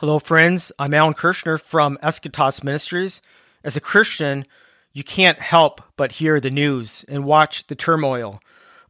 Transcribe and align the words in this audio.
Hello, 0.00 0.18
friends. 0.18 0.72
I'm 0.78 0.94
Alan 0.94 1.12
Kurschner 1.12 1.60
from 1.60 1.98
Eschatos 2.02 2.64
Ministries. 2.64 3.20
As 3.62 3.76
a 3.76 3.82
Christian, 3.82 4.46
you 4.94 5.04
can't 5.04 5.38
help 5.38 5.82
but 5.98 6.12
hear 6.12 6.40
the 6.40 6.50
news 6.50 7.04
and 7.06 7.26
watch 7.26 7.66
the 7.66 7.74
turmoil 7.74 8.40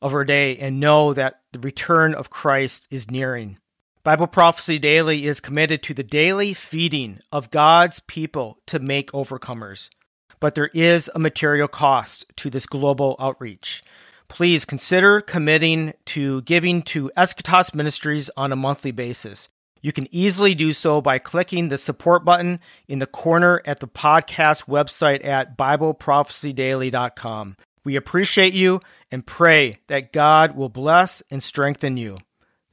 of 0.00 0.14
our 0.14 0.24
day 0.24 0.56
and 0.56 0.78
know 0.78 1.12
that 1.12 1.40
the 1.50 1.58
return 1.58 2.14
of 2.14 2.30
Christ 2.30 2.86
is 2.92 3.10
nearing. 3.10 3.58
Bible 4.04 4.28
Prophecy 4.28 4.78
Daily 4.78 5.26
is 5.26 5.40
committed 5.40 5.82
to 5.82 5.94
the 5.94 6.04
daily 6.04 6.54
feeding 6.54 7.18
of 7.32 7.50
God's 7.50 7.98
people 7.98 8.60
to 8.66 8.78
make 8.78 9.10
overcomers. 9.10 9.90
But 10.38 10.54
there 10.54 10.70
is 10.72 11.10
a 11.12 11.18
material 11.18 11.66
cost 11.66 12.24
to 12.36 12.50
this 12.50 12.66
global 12.66 13.16
outreach. 13.18 13.82
Please 14.28 14.64
consider 14.64 15.20
committing 15.20 15.92
to 16.04 16.42
giving 16.42 16.82
to 16.82 17.10
Eschatos 17.16 17.74
Ministries 17.74 18.30
on 18.36 18.52
a 18.52 18.56
monthly 18.56 18.92
basis. 18.92 19.48
You 19.80 19.92
can 19.92 20.08
easily 20.10 20.54
do 20.54 20.72
so 20.72 21.00
by 21.00 21.18
clicking 21.18 21.68
the 21.68 21.78
support 21.78 22.24
button 22.24 22.60
in 22.86 22.98
the 22.98 23.06
corner 23.06 23.62
at 23.64 23.80
the 23.80 23.88
podcast 23.88 24.66
website 24.66 25.24
at 25.24 25.56
BibleProphecyDaily.com. 25.56 27.56
We 27.84 27.96
appreciate 27.96 28.52
you 28.52 28.80
and 29.10 29.26
pray 29.26 29.78
that 29.86 30.12
God 30.12 30.54
will 30.54 30.68
bless 30.68 31.22
and 31.30 31.42
strengthen 31.42 31.96
you. 31.96 32.18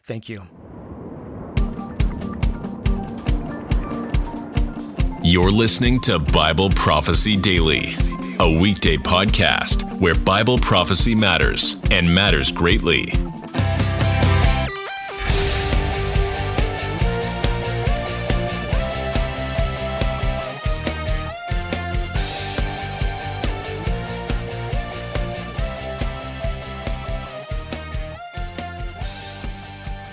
Thank 0.04 0.28
you. 0.28 0.44
You're 5.24 5.52
listening 5.52 6.00
to 6.02 6.20
Bible 6.20 6.70
Prophecy 6.70 7.36
Daily, 7.36 7.96
a 8.40 8.60
weekday 8.60 8.98
podcast 8.98 10.00
where 10.00 10.16
Bible 10.16 10.58
prophecy 10.58 11.16
matters 11.16 11.78
and 11.92 12.14
matters 12.14 12.52
greatly. 12.52 13.12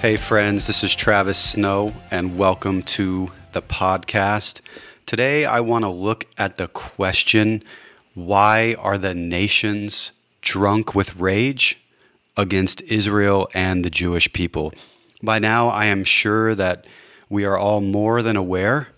Hey, 0.05 0.19
friends, 0.19 0.67
this 0.67 0.85
is 0.85 0.95
Travis 0.95 1.39
Snow, 1.39 1.91
and 2.11 2.37
welcome 2.37 2.83
to 2.83 3.31
the 3.55 3.63
podcast. 3.63 4.61
Today, 5.07 5.47
I 5.47 5.61
want 5.61 5.83
to 5.85 5.89
look 5.89 6.27
at 6.37 6.57
the 6.57 6.69
question 6.69 7.65
why 8.13 8.75
are 8.75 8.99
the 8.99 9.15
nations 9.15 10.13
drunk 10.43 10.95
with 10.95 11.17
rage 11.17 11.79
against 12.37 12.83
Israel 12.83 13.49
and 13.55 13.83
the 13.83 13.89
Jewish 13.89 14.31
people? 14.35 14.75
By 15.23 15.39
now, 15.39 15.69
I 15.69 15.87
am 15.87 16.05
sure 16.05 16.55
that 16.55 16.85
we 17.31 17.47
are 17.47 17.57
all 17.57 17.81
more 17.81 18.21
than 18.21 18.37
aware 18.37 18.89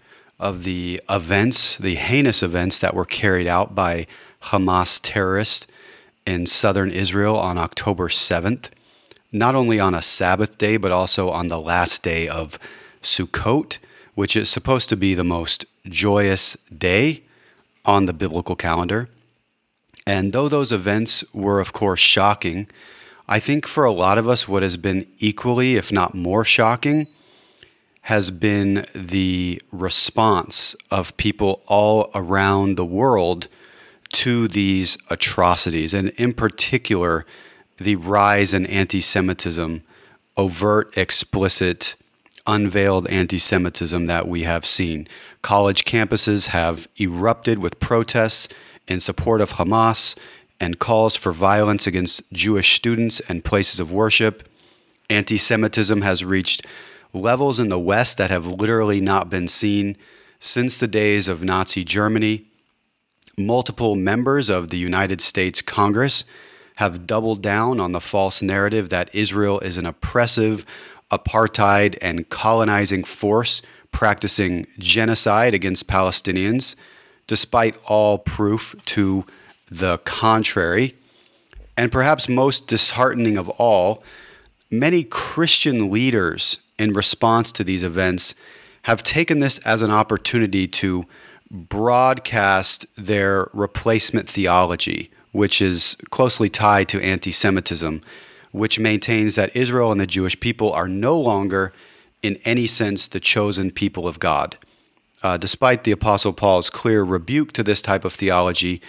of 0.40 0.64
the 0.64 1.00
events, 1.08 1.76
the 1.76 1.94
heinous 1.94 2.42
events 2.42 2.80
that 2.80 2.94
were 2.94 3.04
carried 3.04 3.46
out 3.46 3.76
by 3.76 4.08
Hamas 4.42 4.98
terrorists 5.04 5.68
in 6.26 6.46
southern 6.46 6.90
Israel 6.90 7.38
on 7.38 7.58
October 7.58 8.08
7th 8.08 8.70
not 9.38 9.54
only 9.54 9.78
on 9.78 9.94
a 9.94 10.02
Sabbath 10.02 10.58
day, 10.58 10.76
but 10.76 10.92
also 10.92 11.30
on 11.30 11.48
the 11.48 11.60
last 11.60 12.02
day 12.02 12.28
of 12.28 12.58
Sukkot, 13.02 13.78
which 14.14 14.34
is 14.36 14.48
supposed 14.48 14.88
to 14.88 14.96
be 14.96 15.14
the 15.14 15.24
most 15.24 15.66
joyous 15.88 16.56
day 16.78 17.22
on 17.84 18.06
the 18.06 18.12
biblical 18.12 18.56
calendar. 18.56 19.08
And 20.06 20.32
though 20.32 20.48
those 20.48 20.72
events 20.72 21.24
were, 21.32 21.60
of 21.60 21.72
course, 21.72 22.00
shocking, 22.00 22.66
I 23.28 23.40
think 23.40 23.66
for 23.66 23.84
a 23.84 23.92
lot 23.92 24.18
of 24.18 24.28
us, 24.28 24.48
what 24.48 24.62
has 24.62 24.76
been 24.76 25.06
equally, 25.18 25.76
if 25.76 25.90
not 25.90 26.14
more 26.14 26.44
shocking, 26.44 27.06
has 28.02 28.30
been 28.30 28.86
the 28.94 29.60
response 29.72 30.76
of 30.92 31.16
people 31.16 31.62
all 31.66 32.10
around 32.14 32.76
the 32.76 32.84
world 32.84 33.48
to 34.12 34.46
these 34.46 34.96
atrocities, 35.10 35.92
and 35.92 36.10
in 36.10 36.32
particular, 36.32 37.26
the 37.78 37.96
rise 37.96 38.54
in 38.54 38.66
anti 38.66 39.00
Semitism, 39.00 39.82
overt, 40.36 40.96
explicit, 40.96 41.94
unveiled 42.46 43.06
anti 43.08 43.38
Semitism 43.38 44.06
that 44.06 44.28
we 44.28 44.42
have 44.42 44.64
seen. 44.64 45.06
College 45.42 45.84
campuses 45.84 46.46
have 46.46 46.88
erupted 46.98 47.58
with 47.58 47.80
protests 47.80 48.48
in 48.88 49.00
support 49.00 49.40
of 49.40 49.50
Hamas 49.50 50.14
and 50.60 50.78
calls 50.78 51.16
for 51.16 51.32
violence 51.32 51.86
against 51.86 52.22
Jewish 52.32 52.74
students 52.74 53.20
and 53.28 53.44
places 53.44 53.80
of 53.80 53.92
worship. 53.92 54.48
Anti 55.10 55.36
Semitism 55.36 56.00
has 56.00 56.24
reached 56.24 56.66
levels 57.12 57.60
in 57.60 57.68
the 57.68 57.78
West 57.78 58.16
that 58.16 58.30
have 58.30 58.46
literally 58.46 59.00
not 59.00 59.30
been 59.30 59.48
seen 59.48 59.96
since 60.40 60.78
the 60.78 60.88
days 60.88 61.28
of 61.28 61.42
Nazi 61.42 61.84
Germany. 61.84 62.44
Multiple 63.36 63.96
members 63.96 64.48
of 64.48 64.68
the 64.68 64.78
United 64.78 65.20
States 65.20 65.60
Congress 65.60 66.24
have 66.76 67.06
doubled 67.06 67.42
down 67.42 67.80
on 67.80 67.92
the 67.92 68.00
false 68.00 68.40
narrative 68.40 68.90
that 68.90 69.14
Israel 69.14 69.58
is 69.60 69.76
an 69.76 69.86
oppressive, 69.86 70.64
apartheid, 71.10 71.98
and 72.00 72.28
colonizing 72.28 73.02
force 73.02 73.62
practicing 73.92 74.66
genocide 74.78 75.54
against 75.54 75.86
Palestinians, 75.86 76.74
despite 77.26 77.74
all 77.86 78.18
proof 78.18 78.74
to 78.84 79.24
the 79.70 79.96
contrary. 79.98 80.94
And 81.78 81.90
perhaps 81.90 82.28
most 82.28 82.66
disheartening 82.66 83.38
of 83.38 83.48
all, 83.48 84.02
many 84.70 85.04
Christian 85.04 85.90
leaders, 85.90 86.58
in 86.78 86.92
response 86.92 87.50
to 87.52 87.64
these 87.64 87.84
events, 87.84 88.34
have 88.82 89.02
taken 89.02 89.38
this 89.38 89.56
as 89.60 89.80
an 89.80 89.90
opportunity 89.90 90.68
to 90.68 91.02
broadcast 91.50 92.84
their 92.98 93.48
replacement 93.54 94.28
theology 94.28 95.10
which 95.36 95.60
is 95.60 95.96
closely 96.10 96.48
tied 96.48 96.88
to 96.88 97.02
anti 97.02 97.30
Semitism, 97.30 98.00
which 98.52 98.78
maintains 98.78 99.34
that 99.34 99.54
Israel 99.54 99.92
and 99.92 100.00
the 100.00 100.06
Jewish 100.06 100.38
people 100.40 100.72
are 100.72 100.88
no 100.88 101.20
longer, 101.20 101.72
in 102.22 102.38
any 102.44 102.66
sense, 102.66 103.08
the 103.08 103.20
chosen 103.20 103.70
people 103.70 104.08
of 104.08 104.18
God. 104.18 104.56
Uh, 105.22 105.36
despite 105.36 105.84
the 105.84 105.92
Apostle 105.92 106.32
Paul's 106.32 106.70
clear 106.70 107.02
rebuke 107.02 107.52
to 107.52 107.62
this 107.62 107.82
type 107.82 108.04
of 108.04 108.14
theology 108.14 108.80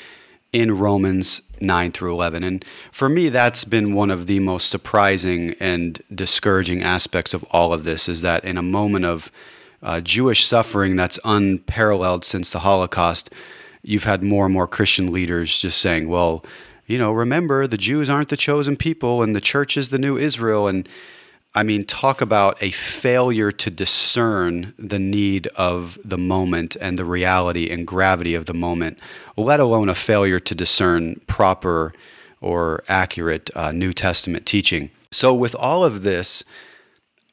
in 0.53 0.78
Romans 0.78 1.41
9 1.59 1.91
through 1.91 2.13
11. 2.13 2.44
And 2.44 2.63
for 2.91 3.09
me, 3.09 3.30
that's 3.30 3.66
been 3.66 3.94
one 3.94 4.09
of 4.09 4.28
the 4.28 4.40
most 4.40 4.69
surprising 4.69 5.53
and 5.59 6.02
discouraging 6.16 6.81
aspects 6.84 7.34
of 7.34 7.44
all 7.52 7.74
of 7.74 7.84
this 7.84 8.07
is 8.07 8.22
that 8.22 8.46
in 8.46 8.57
a 8.57 8.62
moment 8.62 9.06
of 9.06 9.31
uh, 9.84 10.00
Jewish 10.02 10.46
suffering 10.46 10.96
that's 10.96 11.19
unparalleled 11.25 12.24
since 12.24 12.52
the 12.52 12.59
Holocaust, 12.59 13.30
you've 13.88 14.03
had 14.03 14.22
more 14.22 14.46
and 14.46 14.53
more 14.53 14.68
Christian 14.68 15.14
leaders 15.14 15.59
just 15.59 15.80
saying, 15.80 16.09
well, 16.09 16.44
you 16.88 16.98
know, 16.98 17.12
remember 17.12 17.68
the 17.68 17.78
Jews 17.78 18.09
aren't 18.09 18.30
the 18.30 18.38
chosen 18.38 18.75
people 18.75 19.24
and 19.24 19.36
the 19.36 19.42
church 19.42 19.78
is 19.78 19.90
the 19.90 19.98
new 19.98 20.18
Israel. 20.18 20.68
And 20.68 20.88
I 21.56 21.64
mean, 21.64 21.86
talk 21.86 22.20
about 22.20 22.58
a 22.62 22.72
failure 22.72 23.52
to 23.52 23.72
discern 23.72 24.74
the 24.78 25.00
need 25.00 25.48
of 25.56 25.98
the 26.03 26.18
moment 26.18 26.75
and 26.81 27.00
the 27.00 27.06
reality 27.06 27.70
and 27.70 27.88
gravity 27.88 28.36
of 28.36 28.46
the 28.46 28.53
moment, 28.53 29.00
let 29.38 29.62
alone 29.62 29.88
a 29.88 29.96
failure 29.96 30.42
to 30.42 30.54
discern 30.54 31.19
proper 31.28 31.94
or 32.42 32.84
accurate 32.90 33.50
uh, 33.56 33.72
New 33.72 33.94
Testament 33.94 34.46
teaching. 34.46 34.92
So, 35.12 35.34
with 35.34 35.56
all 35.56 35.86
of 35.86 36.04
this, 36.04 36.44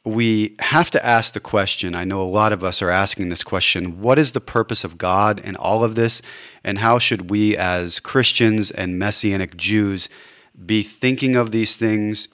we 0.05 0.55
have 0.59 0.91
to 0.91 1.05
ask 1.05 1.33
the 1.33 1.41
question. 1.41 1.95
I 1.95 2.05
know 2.05 2.21
a 2.21 2.25
lot 2.25 2.53
of 2.53 2.63
us 2.63 2.83
are 2.83 2.91
asking 2.91 3.29
this 3.31 3.43
question 3.43 4.01
what 4.03 4.19
is 4.19 4.33
the 4.33 4.41
purpose 4.41 4.85
of 4.85 4.99
God 4.99 5.41
in 5.41 5.57
all 5.57 5.83
of 5.83 5.95
this? 5.95 6.21
And 6.63 6.79
how 6.79 6.99
should 6.99 7.31
we, 7.31 7.57
as 7.57 8.01
Christians 8.01 8.71
and 8.71 8.99
Messianic 8.99 9.57
Jews, 9.57 10.09
be 10.67 10.83
thinking 10.83 11.37
of 11.37 11.53
these 11.53 11.77
things 11.77 12.29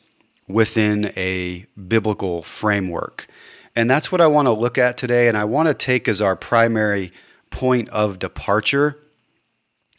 within 0.49 1.13
a 1.17 1.65
biblical 1.87 2.43
framework? 2.43 3.29
And 3.77 3.89
that's 3.89 4.11
what 4.11 4.21
I 4.21 4.27
want 4.27 4.47
to 4.47 4.53
look 4.53 4.77
at 4.77 4.97
today. 4.97 5.29
And 5.29 5.37
I 5.37 5.45
want 5.45 5.69
to 5.69 5.75
take 5.75 6.09
as 6.09 6.21
our 6.21 6.35
primary 6.35 7.13
point 7.51 7.89
of 7.91 8.19
departure 8.19 8.99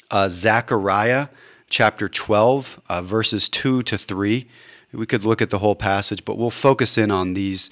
uh, 0.09 0.27
Zechariah 0.27 1.29
chapter 1.69 2.09
12, 2.09 2.81
uh, 2.89 3.01
verses 3.01 3.47
2 3.47 3.83
to 3.83 3.97
3 3.97 4.45
we 4.93 5.05
could 5.05 5.23
look 5.23 5.41
at 5.41 5.49
the 5.49 5.59
whole 5.59 5.75
passage, 5.75 6.23
but 6.25 6.37
we'll 6.37 6.51
focus 6.51 6.97
in 6.97 7.11
on 7.11 7.33
these 7.33 7.69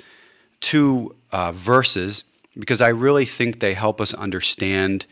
two 0.61 1.15
uh, 1.31 1.51
verses 1.51 2.23
because 2.57 2.81
I 2.81 2.89
really 2.89 3.25
think 3.25 3.59
they 3.59 3.73
help 3.73 4.01
us 4.01 4.13
understand 4.13 5.05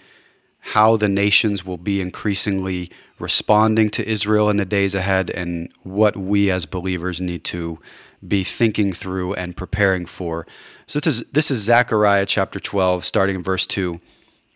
how 0.59 0.98
the 0.98 1.07
nations 1.07 1.65
will 1.65 1.77
be 1.77 2.01
increasingly 2.01 2.92
responding 3.19 3.89
to 3.92 4.07
Israel 4.07 4.50
in 4.50 4.57
the 4.57 4.65
days 4.65 4.95
ahead 4.95 5.30
and 5.30 5.71
what 5.83 6.18
we 6.18 6.51
as 6.51 6.65
believers 6.65 7.21
need 7.21 7.44
to 7.45 7.80
be 8.27 8.44
thinking 8.44 8.92
through 8.92 9.33
and 9.36 9.56
preparing 9.56 10.06
for. 10.06 10.45
So 10.88 11.00
this 11.00 11.19
is, 11.19 11.24
this 11.31 11.51
is 11.51 11.62
Zechariah 11.62 12.25
chapter 12.25 12.59
12, 12.59 13.06
starting 13.06 13.38
in 13.38 13.44
verse 13.44 13.65
2. 13.65 14.00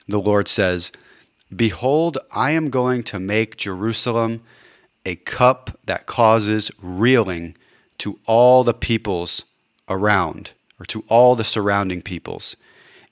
The 0.08 0.20
Lord 0.20 0.48
says, 0.48 0.92
Behold, 1.56 2.18
I 2.32 2.52
am 2.52 2.70
going 2.70 3.04
to 3.04 3.20
make 3.20 3.58
Jerusalem 3.58 4.42
a 5.06 5.16
cup 5.16 5.80
that 5.86 6.06
causes 6.06 6.72
reeling 6.82 7.56
to 7.98 8.20
all 8.26 8.64
the 8.64 8.74
peoples 8.74 9.44
around, 9.90 10.52
or 10.80 10.86
to 10.86 11.04
all 11.08 11.36
the 11.36 11.44
surrounding 11.44 12.02
peoples. 12.02 12.56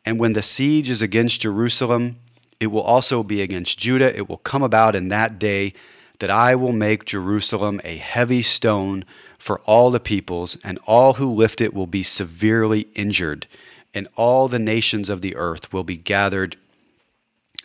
And 0.06 0.20
when 0.20 0.34
the 0.34 0.42
siege 0.42 0.90
is 0.90 1.02
against 1.02 1.42
Jerusalem, 1.42 2.18
it 2.60 2.68
will 2.68 2.82
also 2.82 3.24
be 3.24 3.42
against 3.42 3.78
Judah. 3.78 4.16
It 4.16 4.28
will 4.28 4.38
come 4.38 4.64
about 4.64 4.96
in 4.96 5.10
that 5.10 5.40
day 5.40 5.74
that 6.20 6.30
I 6.30 6.56
will 6.56 6.74
make 6.74 7.06
Jerusalem 7.06 7.80
a 7.84 7.98
heavy 7.98 8.42
stone 8.42 9.06
for 9.38 9.60
all 9.62 9.90
the 9.90 10.00
peoples, 10.00 10.58
and 10.64 10.80
all 10.86 11.14
who 11.14 11.34
lift 11.34 11.62
it 11.62 11.74
will 11.74 11.88
be 11.88 12.04
severely 12.04 12.88
injured, 12.96 13.48
and 13.94 14.08
all 14.16 14.48
the 14.48 14.60
nations 14.60 15.10
of 15.10 15.22
the 15.22 15.36
earth 15.36 15.72
will 15.72 15.86
be 15.86 15.96
gathered 15.96 16.58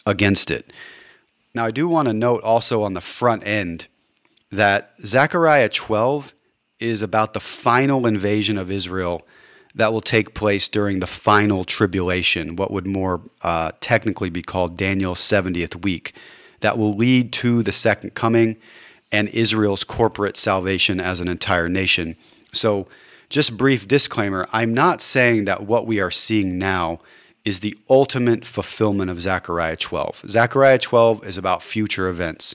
against 0.07 0.51
it. 0.51 0.73
Now, 1.55 1.65
I 1.67 1.71
do 1.71 1.89
want 1.89 2.07
to 2.07 2.13
note 2.13 2.43
also 2.43 2.83
on 2.83 2.95
the 2.95 3.01
front 3.01 3.47
end 3.47 3.87
that 4.57 4.93
Zechariah 5.05 5.69
12 5.69 6.35
is 6.81 7.03
about 7.03 7.33
the 7.33 7.41
final 7.41 8.07
invasion 8.07 8.59
of 8.59 8.71
Israel 8.71 9.23
that 9.75 9.93
will 9.93 10.01
take 10.01 10.35
place 10.35 10.69
during 10.69 11.01
the 11.01 11.07
final 11.07 11.65
tribulation, 11.65 12.57
what 12.57 12.71
would 12.71 12.87
more 12.87 13.21
uh, 13.43 13.73
technically 13.81 14.31
be 14.31 14.43
called 14.43 14.77
Daniel's 14.77 15.21
70th 15.21 15.83
week, 15.83 16.15
that 16.61 16.79
will 16.79 16.97
lead 16.97 17.33
to 17.33 17.63
the 17.63 17.73
second 17.73 18.15
coming 18.15 18.57
and 19.11 19.29
Israel's 19.31 19.85
corporate 19.85 20.37
salvation 20.37 21.01
as 21.01 21.21
an 21.21 21.29
entire 21.29 21.69
nation. 21.69 22.17
So, 22.53 22.87
just 23.31 23.57
brief 23.57 23.89
disclaimer 23.89 24.47
I'm 24.53 24.73
not 24.73 25.03
saying 25.03 25.47
that 25.47 25.67
what 25.67 25.87
we 25.87 25.99
are 25.99 26.11
seeing 26.11 26.59
now 26.59 27.01
is 27.45 27.61
the 27.61 27.77
ultimate 27.91 28.47
fulfillment 28.47 29.11
of 29.11 29.21
Zechariah 29.21 29.77
12. 29.77 30.23
Zechariah 30.29 30.79
12 30.79 31.25
is 31.25 31.37
about 31.37 31.63
future 31.63 32.09
events. 32.09 32.55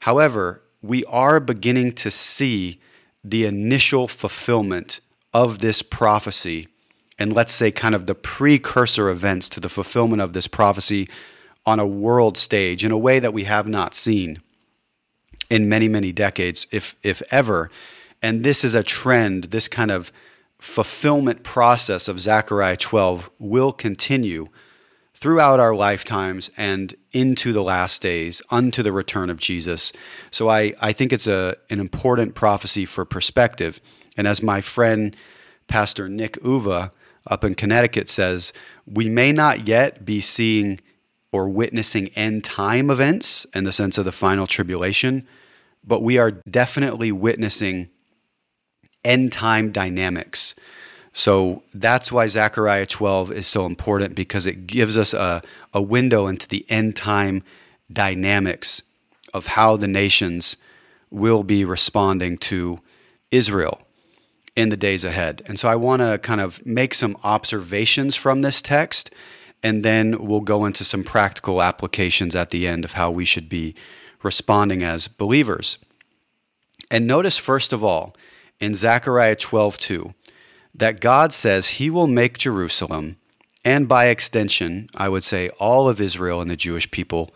However, 0.00 0.61
we 0.82 1.04
are 1.04 1.40
beginning 1.40 1.92
to 1.92 2.10
see 2.10 2.80
the 3.24 3.46
initial 3.46 4.08
fulfillment 4.08 5.00
of 5.32 5.60
this 5.60 5.80
prophecy, 5.80 6.68
and 7.18 7.32
let's 7.32 7.54
say 7.54 7.70
kind 7.70 7.94
of 7.94 8.06
the 8.06 8.14
precursor 8.14 9.08
events 9.08 9.48
to 9.48 9.60
the 9.60 9.68
fulfillment 9.68 10.20
of 10.20 10.32
this 10.32 10.46
prophecy 10.46 11.08
on 11.64 11.78
a 11.78 11.86
world 11.86 12.36
stage 12.36 12.84
in 12.84 12.90
a 12.90 12.98
way 12.98 13.20
that 13.20 13.32
we 13.32 13.44
have 13.44 13.68
not 13.68 13.94
seen 13.94 14.42
in 15.48 15.68
many, 15.68 15.86
many 15.86 16.12
decades, 16.12 16.66
if, 16.72 16.96
if 17.02 17.22
ever. 17.30 17.70
And 18.20 18.42
this 18.42 18.64
is 18.64 18.74
a 18.74 18.82
trend, 18.82 19.44
this 19.44 19.68
kind 19.68 19.90
of 19.90 20.10
fulfillment 20.58 21.42
process 21.42 22.08
of 22.08 22.20
Zechariah 22.20 22.76
12 22.76 23.30
will 23.38 23.72
continue 23.72 24.48
throughout 25.22 25.60
our 25.60 25.72
lifetimes 25.72 26.50
and 26.56 26.96
into 27.12 27.52
the 27.52 27.62
last 27.62 28.02
days, 28.02 28.42
unto 28.50 28.82
the 28.82 28.90
return 28.90 29.30
of 29.30 29.38
Jesus. 29.38 29.92
So 30.32 30.48
I, 30.48 30.74
I 30.80 30.92
think 30.92 31.12
it's 31.12 31.28
a, 31.28 31.56
an 31.70 31.78
important 31.78 32.34
prophecy 32.34 32.84
for 32.84 33.04
perspective. 33.04 33.80
And 34.16 34.26
as 34.26 34.42
my 34.42 34.60
friend, 34.60 35.16
Pastor 35.68 36.08
Nick 36.08 36.38
Uva 36.44 36.90
up 37.28 37.44
in 37.44 37.54
Connecticut 37.54 38.10
says, 38.10 38.52
we 38.92 39.08
may 39.08 39.30
not 39.30 39.68
yet 39.68 40.04
be 40.04 40.20
seeing 40.20 40.80
or 41.30 41.48
witnessing 41.48 42.08
end 42.16 42.42
time 42.42 42.90
events 42.90 43.46
in 43.54 43.62
the 43.62 43.70
sense 43.70 43.98
of 43.98 44.04
the 44.04 44.10
final 44.10 44.48
tribulation, 44.48 45.24
but 45.84 46.02
we 46.02 46.18
are 46.18 46.32
definitely 46.50 47.12
witnessing 47.12 47.88
end 49.04 49.30
time 49.30 49.70
dynamics. 49.70 50.56
So 51.14 51.62
that's 51.74 52.10
why 52.10 52.26
Zechariah 52.26 52.86
12 52.86 53.32
is 53.32 53.46
so 53.46 53.66
important 53.66 54.14
because 54.14 54.46
it 54.46 54.66
gives 54.66 54.96
us 54.96 55.12
a, 55.12 55.42
a 55.74 55.82
window 55.82 56.26
into 56.26 56.48
the 56.48 56.64
end 56.70 56.96
time 56.96 57.42
dynamics 57.92 58.82
of 59.34 59.46
how 59.46 59.76
the 59.76 59.88
nations 59.88 60.56
will 61.10 61.42
be 61.42 61.64
responding 61.64 62.38
to 62.38 62.80
Israel 63.30 63.80
in 64.56 64.70
the 64.70 64.76
days 64.76 65.04
ahead. 65.04 65.42
And 65.46 65.58
so 65.58 65.68
I 65.68 65.76
want 65.76 66.00
to 66.00 66.18
kind 66.18 66.40
of 66.40 66.64
make 66.64 66.94
some 66.94 67.16
observations 67.22 68.16
from 68.16 68.42
this 68.42 68.62
text, 68.62 69.10
and 69.62 69.84
then 69.84 70.24
we'll 70.24 70.40
go 70.40 70.64
into 70.64 70.84
some 70.84 71.04
practical 71.04 71.62
applications 71.62 72.34
at 72.34 72.50
the 72.50 72.66
end 72.66 72.84
of 72.84 72.92
how 72.92 73.10
we 73.10 73.24
should 73.24 73.48
be 73.48 73.74
responding 74.22 74.82
as 74.82 75.08
believers. 75.08 75.78
And 76.90 77.06
notice, 77.06 77.38
first 77.38 77.72
of 77.72 77.84
all, 77.84 78.16
in 78.60 78.74
Zechariah 78.74 79.36
12:2 79.36 80.14
that 80.74 81.00
God 81.00 81.32
says 81.32 81.66
he 81.66 81.90
will 81.90 82.06
make 82.06 82.38
Jerusalem 82.38 83.16
and 83.64 83.88
by 83.88 84.06
extension, 84.06 84.88
I 84.94 85.08
would 85.08 85.24
say 85.24 85.48
all 85.60 85.88
of 85.88 86.00
Israel 86.00 86.40
and 86.40 86.50
the 86.50 86.56
Jewish 86.56 86.90
people 86.90 87.32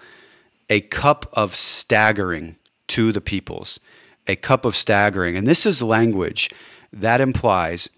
a 0.68 0.80
cup 0.80 1.30
of 1.32 1.54
staggering 1.54 2.56
to 2.88 3.12
the 3.12 3.20
peoples, 3.20 3.78
a 4.26 4.34
cup 4.34 4.64
of 4.64 4.74
staggering. 4.74 5.36
And 5.36 5.46
this 5.46 5.64
is 5.64 5.80
language 5.80 6.50
that 6.92 7.20
implies 7.20 7.88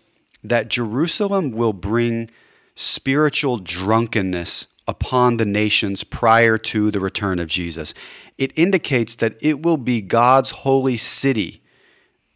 that 0.45 0.69
Jerusalem 0.69 1.53
will 1.53 1.73
bring 1.73 2.31
spiritual 2.75 3.57
drunkenness 3.59 4.67
upon 4.87 5.37
the 5.37 5.47
nations 5.47 6.05
prior 6.05 6.59
to 6.59 6.91
the 6.91 7.01
return 7.01 7.39
of 7.39 7.49
Jesus. 7.49 7.95
It 8.37 8.53
indicates 8.57 9.17
that 9.17 9.37
it 9.41 9.63
will 9.63 9.77
be 9.77 10.01
God's 10.01 10.51
holy 10.51 10.97
city 10.97 11.63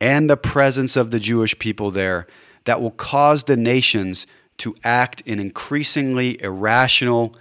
and 0.00 0.28
the 0.28 0.36
presence 0.36 0.96
of 0.96 1.10
the 1.10 1.20
Jewish 1.20 1.58
people 1.58 1.90
there 1.90 2.26
that 2.64 2.80
will 2.80 2.92
cause 2.92 3.44
the 3.44 3.56
nations 3.56 4.26
to 4.58 4.74
act 4.84 5.22
in 5.22 5.40
increasingly 5.40 6.40
irrational, 6.42 7.34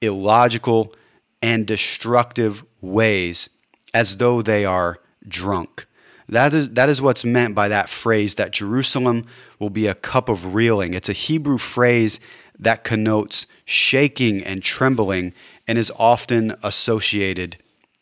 illogical, 0.00 0.94
and 1.42 1.66
destructive 1.66 2.64
ways 2.80 3.48
as 3.92 4.16
though 4.16 4.42
they 4.42 4.64
are 4.64 4.98
drunk. 5.28 5.86
That 6.28 6.54
is, 6.54 6.70
that 6.70 6.88
is 6.88 7.02
what's 7.02 7.24
meant 7.24 7.54
by 7.54 7.68
that 7.68 7.88
phrase 7.88 8.36
that 8.36 8.50
Jerusalem 8.50 9.26
will 9.58 9.70
be 9.70 9.86
a 9.86 9.94
cup 9.94 10.28
of 10.28 10.54
reeling. 10.54 10.94
It's 10.94 11.08
a 11.08 11.12
Hebrew 11.14 11.58
phrase 11.58 12.18
that 12.58 12.84
connotes 12.84 13.46
shaking 13.66 14.42
and 14.42 14.62
trembling 14.62 15.34
and 15.68 15.76
is 15.76 15.92
often 15.96 16.56
associated 16.62 17.58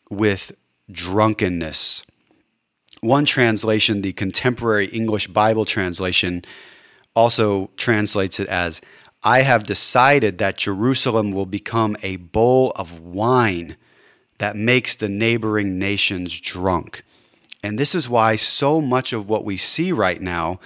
with 0.09 0.51
drunkenness. 0.91 2.03
One 3.03 3.25
translation, 3.25 4.01
the 4.01 4.13
contemporary 4.13 4.85
English 4.87 5.27
Bible 5.27 5.65
translation, 5.65 6.45
also 7.17 7.69
translates 7.75 8.39
it 8.39 8.47
as 8.47 8.79
I 9.23 9.41
have 9.41 9.65
decided 9.65 10.37
that 10.37 10.57
Jerusalem 10.57 11.33
will 11.33 11.45
become 11.45 11.97
a 12.01 12.15
bowl 12.15 12.71
of 12.77 13.01
wine 13.01 13.75
that 14.37 14.55
makes 14.55 14.95
the 14.95 15.09
neighboring 15.09 15.77
nations 15.77 16.39
drunk. 16.39 17.03
And 17.61 17.77
this 17.77 17.93
is 17.93 18.07
why 18.07 18.37
so 18.37 18.79
much 18.79 19.11
of 19.11 19.27
what 19.27 19.43
we 19.43 19.57
see 19.57 19.91
right 19.91 20.21
now, 20.21 20.61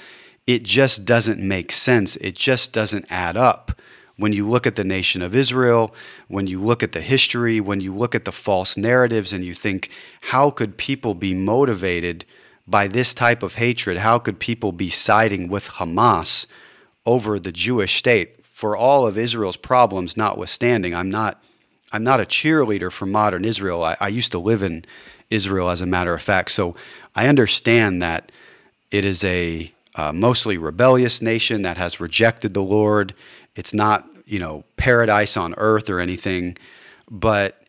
it 0.45 0.61
just 0.61 1.05
doesn't 1.05 1.39
make 1.39 1.71
sense. 1.71 2.17
It 2.17 2.35
just 2.35 2.71
doesn't 2.71 3.07
add 3.09 3.35
up. 3.35 3.76
When 4.17 4.33
you 4.33 4.49
look 4.49 4.65
at 4.65 4.75
the 4.75 4.83
nation 4.83 5.21
of 5.21 5.35
Israel, 5.35 5.93
when 6.27 6.47
you 6.47 6.61
look 6.61 6.81
at 6.81 6.91
the 6.91 7.01
history, 7.01 7.59
when 7.59 7.79
you 7.79 7.95
look 7.95 8.15
at 8.15 8.25
the 8.25 8.31
false 8.31 8.75
narratives, 8.75 9.31
and 9.31 9.45
you 9.45 9.53
think, 9.53 9.89
how 10.21 10.49
could 10.49 10.75
people 10.77 11.13
be 11.13 11.33
motivated 11.33 12.25
by 12.67 12.87
this 12.87 13.13
type 13.13 13.43
of 13.43 13.53
hatred? 13.53 13.97
How 13.97 14.17
could 14.19 14.39
people 14.39 14.71
be 14.71 14.89
siding 14.89 15.47
with 15.47 15.65
Hamas 15.65 16.47
over 17.05 17.39
the 17.39 17.51
Jewish 17.51 17.97
state? 17.97 18.43
For 18.53 18.75
all 18.75 19.05
of 19.05 19.19
Israel's 19.19 19.57
problems 19.57 20.17
notwithstanding, 20.17 20.95
I'm 20.95 21.11
not 21.11 21.41
I'm 21.93 22.03
not 22.03 22.19
a 22.19 22.25
cheerleader 22.25 22.91
for 22.91 23.05
modern 23.05 23.45
Israel. 23.45 23.83
I, 23.83 23.95
I 24.01 24.09
used 24.09 24.31
to 24.33 24.39
live 24.39 24.61
in 24.61 24.83
Israel, 25.29 25.69
as 25.69 25.79
a 25.79 25.85
matter 25.85 26.13
of 26.13 26.21
fact, 26.21 26.51
so 26.51 26.75
I 27.15 27.27
understand 27.27 28.01
that 28.01 28.31
it 28.91 29.05
is 29.05 29.23
a 29.23 29.71
uh, 29.95 30.11
mostly 30.11 30.57
rebellious 30.57 31.21
nation 31.21 31.61
that 31.63 31.77
has 31.77 31.99
rejected 31.99 32.53
the 32.53 32.61
Lord. 32.61 33.13
It's 33.57 33.73
not, 33.73 34.07
you 34.25 34.39
know, 34.39 34.63
paradise 34.77 35.35
on 35.35 35.53
earth 35.57 35.89
or 35.89 35.99
anything, 35.99 36.57
but 37.09 37.63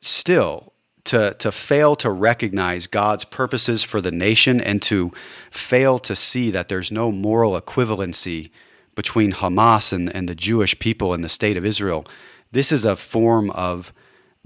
still, 0.00 0.72
to, 1.06 1.34
to 1.38 1.50
fail 1.52 1.96
to 1.96 2.10
recognize 2.10 2.86
God's 2.86 3.24
purposes 3.24 3.82
for 3.82 4.00
the 4.00 4.10
nation 4.10 4.60
and 4.60 4.82
to 4.82 5.12
fail 5.50 5.98
to 6.00 6.14
see 6.14 6.50
that 6.50 6.68
there's 6.68 6.92
no 6.92 7.10
moral 7.10 7.60
equivalency 7.60 8.50
between 8.94 9.32
Hamas 9.32 9.92
and, 9.92 10.14
and 10.14 10.28
the 10.28 10.34
Jewish 10.34 10.78
people 10.78 11.14
and 11.14 11.22
the 11.22 11.28
state 11.28 11.56
of 11.56 11.64
Israel. 11.64 12.06
This 12.52 12.72
is 12.72 12.84
a 12.84 12.96
form 12.96 13.50
of 13.52 13.92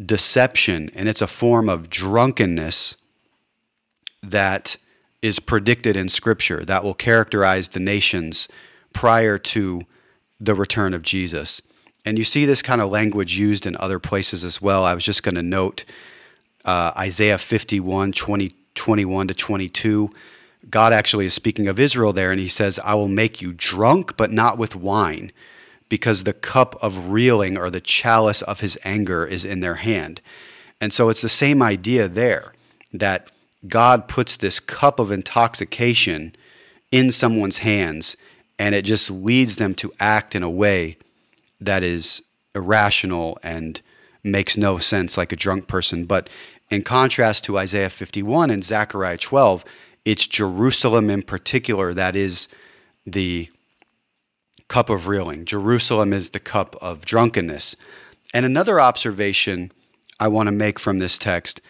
deception 0.04 0.90
and 0.94 1.08
it's 1.08 1.22
a 1.22 1.26
form 1.26 1.68
of 1.68 1.90
drunkenness 1.90 2.96
that 4.22 4.76
is 5.22 5.38
predicted 5.38 5.96
in 5.96 6.08
Scripture 6.08 6.64
that 6.64 6.84
will 6.84 6.94
characterize 6.94 7.68
the 7.68 7.80
nations 7.80 8.48
prior 8.92 9.38
to 9.38 9.80
the 10.40 10.54
return 10.54 10.94
of 10.94 11.02
Jesus. 11.02 11.60
And 12.04 12.18
you 12.18 12.24
see 12.24 12.46
this 12.46 12.62
kind 12.62 12.80
of 12.80 12.90
language 12.90 13.36
used 13.36 13.66
in 13.66 13.76
other 13.76 13.98
places 13.98 14.44
as 14.44 14.60
well. 14.60 14.84
I 14.84 14.94
was 14.94 15.04
just 15.04 15.22
going 15.22 15.34
to 15.34 15.42
note 15.42 15.84
uh, 16.64 16.92
Isaiah 16.96 17.38
51, 17.38 18.12
20, 18.12 18.54
21 18.74 19.28
to 19.28 19.34
22. 19.34 20.10
God 20.68 20.92
actually 20.92 21.26
is 21.26 21.34
speaking 21.34 21.68
of 21.68 21.80
Israel 21.80 22.12
there, 22.12 22.32
and 22.32 22.40
he 22.40 22.48
says, 22.48 22.78
I 22.84 22.94
will 22.94 23.08
make 23.08 23.40
you 23.40 23.52
drunk, 23.52 24.16
but 24.16 24.32
not 24.32 24.58
with 24.58 24.76
wine, 24.76 25.32
because 25.88 26.22
the 26.22 26.32
cup 26.32 26.78
of 26.82 27.10
reeling 27.10 27.56
or 27.56 27.70
the 27.70 27.80
chalice 27.80 28.42
of 28.42 28.60
his 28.60 28.78
anger 28.84 29.26
is 29.26 29.44
in 29.44 29.60
their 29.60 29.74
hand. 29.74 30.20
And 30.80 30.92
so 30.92 31.08
it's 31.08 31.22
the 31.22 31.28
same 31.28 31.62
idea 31.62 32.08
there 32.08 32.52
that 32.92 33.30
God 33.68 34.08
puts 34.08 34.36
this 34.36 34.60
cup 34.60 34.98
of 34.98 35.10
intoxication 35.10 36.34
in 36.90 37.12
someone's 37.12 37.58
hands, 37.58 38.16
and 38.60 38.74
it 38.74 38.82
just 38.82 39.10
leads 39.10 39.56
them 39.56 39.74
to 39.74 39.90
act 40.00 40.36
in 40.36 40.42
a 40.42 40.50
way 40.50 40.94
that 41.62 41.82
is 41.82 42.22
irrational 42.54 43.38
and 43.42 43.80
makes 44.22 44.54
no 44.58 44.76
sense 44.76 45.16
like 45.16 45.32
a 45.32 45.36
drunk 45.36 45.66
person. 45.66 46.04
But 46.04 46.28
in 46.70 46.82
contrast 46.82 47.42
to 47.44 47.56
Isaiah 47.56 47.88
51 47.88 48.50
and 48.50 48.62
Zechariah 48.62 49.16
12, 49.16 49.64
it's 50.04 50.26
Jerusalem 50.26 51.08
in 51.08 51.22
particular 51.22 51.94
that 51.94 52.14
is 52.14 52.48
the 53.06 53.48
cup 54.68 54.90
of 54.90 55.08
reeling. 55.08 55.46
Jerusalem 55.46 56.12
is 56.12 56.28
the 56.28 56.38
cup 56.38 56.76
of 56.82 57.06
drunkenness. 57.06 57.76
And 58.34 58.44
another 58.44 58.78
observation 58.78 59.72
I 60.20 60.28
want 60.28 60.48
to 60.48 60.52
make 60.52 60.78
from 60.78 60.98
this 60.98 61.16
text 61.16 61.62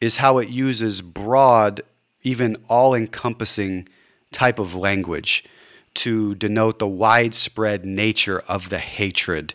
is 0.00 0.14
how 0.14 0.38
it 0.38 0.48
uses 0.48 1.02
broad, 1.02 1.82
even 2.22 2.56
all 2.68 2.94
encompassing 2.94 3.88
type 4.30 4.60
of 4.60 4.76
language 4.76 5.42
to 5.96 6.34
denote 6.36 6.78
the 6.78 6.86
widespread 6.86 7.84
nature 7.84 8.40
of 8.40 8.68
the 8.68 8.78
hatred 8.78 9.54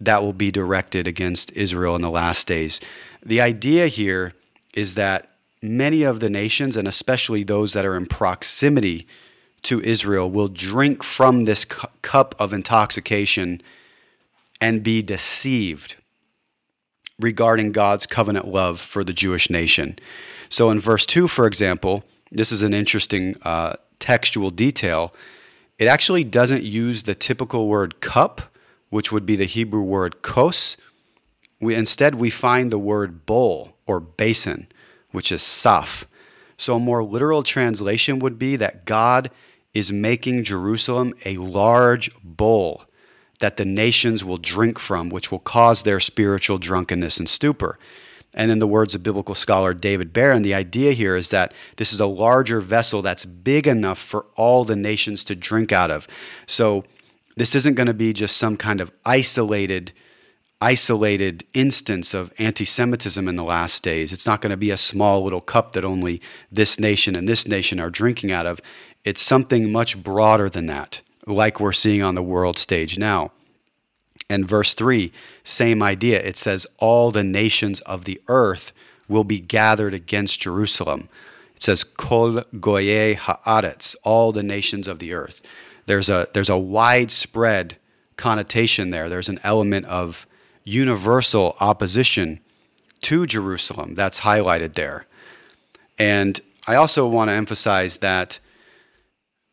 that 0.00 0.22
will 0.22 0.32
be 0.32 0.50
directed 0.50 1.06
against 1.06 1.52
Israel 1.52 1.96
in 1.96 2.02
the 2.02 2.10
last 2.10 2.46
days. 2.46 2.80
The 3.24 3.40
idea 3.40 3.86
here 3.86 4.32
is 4.74 4.94
that 4.94 5.30
many 5.62 6.02
of 6.02 6.20
the 6.20 6.30
nations, 6.30 6.76
and 6.76 6.86
especially 6.86 7.42
those 7.42 7.72
that 7.72 7.84
are 7.84 7.96
in 7.96 8.06
proximity 8.06 9.06
to 9.62 9.80
Israel, 9.82 10.30
will 10.30 10.48
drink 10.48 11.02
from 11.02 11.44
this 11.44 11.64
cu- 11.64 11.88
cup 12.02 12.34
of 12.38 12.52
intoxication 12.52 13.62
and 14.60 14.82
be 14.82 15.02
deceived 15.02 15.96
regarding 17.20 17.72
God's 17.72 18.06
covenant 18.06 18.48
love 18.48 18.80
for 18.80 19.04
the 19.04 19.12
Jewish 19.12 19.48
nation. 19.48 19.98
So 20.48 20.70
in 20.70 20.80
verse 20.80 21.06
2, 21.06 21.28
for 21.28 21.46
example, 21.46 22.04
this 22.32 22.52
is 22.52 22.62
an 22.62 22.74
interesting 22.74 23.36
uh, 23.42 23.74
textual 24.00 24.50
detail. 24.50 25.14
It 25.78 25.88
actually 25.88 26.24
doesn't 26.24 26.62
use 26.62 27.02
the 27.02 27.14
typical 27.14 27.66
word 27.66 28.00
cup, 28.00 28.42
which 28.90 29.10
would 29.10 29.26
be 29.26 29.34
the 29.34 29.44
Hebrew 29.44 29.82
word 29.82 30.22
kos. 30.22 30.76
We, 31.60 31.74
instead, 31.74 32.14
we 32.14 32.30
find 32.30 32.70
the 32.70 32.78
word 32.78 33.26
bowl 33.26 33.76
or 33.86 33.98
basin, 33.98 34.68
which 35.10 35.32
is 35.32 35.42
saf. 35.42 36.04
So 36.58 36.76
a 36.76 36.80
more 36.80 37.02
literal 37.02 37.42
translation 37.42 38.20
would 38.20 38.38
be 38.38 38.56
that 38.56 38.84
God 38.84 39.30
is 39.72 39.90
making 39.90 40.44
Jerusalem 40.44 41.12
a 41.24 41.36
large 41.38 42.08
bowl 42.22 42.84
that 43.40 43.56
the 43.56 43.64
nations 43.64 44.22
will 44.22 44.38
drink 44.38 44.78
from, 44.78 45.08
which 45.08 45.32
will 45.32 45.40
cause 45.40 45.82
their 45.82 45.98
spiritual 45.98 46.58
drunkenness 46.58 47.18
and 47.18 47.28
stupor. 47.28 47.78
And 48.34 48.50
in 48.50 48.58
the 48.58 48.66
words 48.66 48.94
of 48.94 49.02
biblical 49.02 49.34
scholar 49.34 49.72
David 49.72 50.12
Baron, 50.12 50.42
the 50.42 50.54
idea 50.54 50.92
here 50.92 51.16
is 51.16 51.30
that 51.30 51.54
this 51.76 51.92
is 51.92 52.00
a 52.00 52.06
larger 52.06 52.60
vessel 52.60 53.00
that's 53.00 53.24
big 53.24 53.66
enough 53.66 53.98
for 53.98 54.26
all 54.36 54.64
the 54.64 54.76
nations 54.76 55.24
to 55.24 55.34
drink 55.34 55.72
out 55.72 55.90
of. 55.90 56.06
So 56.46 56.84
this 57.36 57.54
isn't 57.54 57.74
going 57.74 57.86
to 57.86 57.94
be 57.94 58.12
just 58.12 58.36
some 58.36 58.56
kind 58.56 58.80
of 58.80 58.90
isolated 59.04 59.92
isolated 60.60 61.44
instance 61.52 62.14
of 62.14 62.32
anti-Semitism 62.38 63.28
in 63.28 63.36
the 63.36 63.44
last 63.44 63.82
days. 63.82 64.14
It's 64.14 64.24
not 64.24 64.40
going 64.40 64.50
to 64.50 64.56
be 64.56 64.70
a 64.70 64.78
small 64.78 65.22
little 65.22 65.42
cup 65.42 65.74
that 65.74 65.84
only 65.84 66.22
this 66.50 66.78
nation 66.78 67.14
and 67.14 67.28
this 67.28 67.46
nation 67.46 67.78
are 67.78 67.90
drinking 67.90 68.32
out 68.32 68.46
of. 68.46 68.60
It's 69.04 69.20
something 69.20 69.70
much 69.70 70.02
broader 70.02 70.48
than 70.48 70.64
that, 70.66 71.02
like 71.26 71.60
we're 71.60 71.72
seeing 71.72 72.02
on 72.02 72.14
the 72.14 72.22
world 72.22 72.56
stage 72.56 72.96
now. 72.96 73.30
And 74.30 74.48
verse 74.48 74.74
3, 74.74 75.12
same 75.44 75.82
idea. 75.82 76.20
It 76.20 76.36
says, 76.36 76.66
All 76.78 77.10
the 77.10 77.24
nations 77.24 77.80
of 77.80 78.04
the 78.04 78.20
earth 78.28 78.72
will 79.08 79.24
be 79.24 79.40
gathered 79.40 79.94
against 79.94 80.40
Jerusalem. 80.40 81.08
It 81.56 81.62
says, 81.62 81.84
Kol 81.84 82.42
goye 82.60 83.14
haaretz, 83.14 83.94
all 84.02 84.32
the 84.32 84.42
nations 84.42 84.88
of 84.88 84.98
the 84.98 85.12
earth. 85.12 85.42
There's 85.86 86.08
a, 86.08 86.28
there's 86.32 86.48
a 86.48 86.56
widespread 86.56 87.76
connotation 88.16 88.90
there. 88.90 89.08
There's 89.08 89.28
an 89.28 89.40
element 89.42 89.86
of 89.86 90.26
universal 90.64 91.56
opposition 91.60 92.40
to 93.02 93.26
Jerusalem 93.26 93.94
that's 93.94 94.18
highlighted 94.18 94.74
there. 94.74 95.04
And 95.98 96.40
I 96.66 96.76
also 96.76 97.06
want 97.06 97.28
to 97.28 97.34
emphasize 97.34 97.98
that 97.98 98.38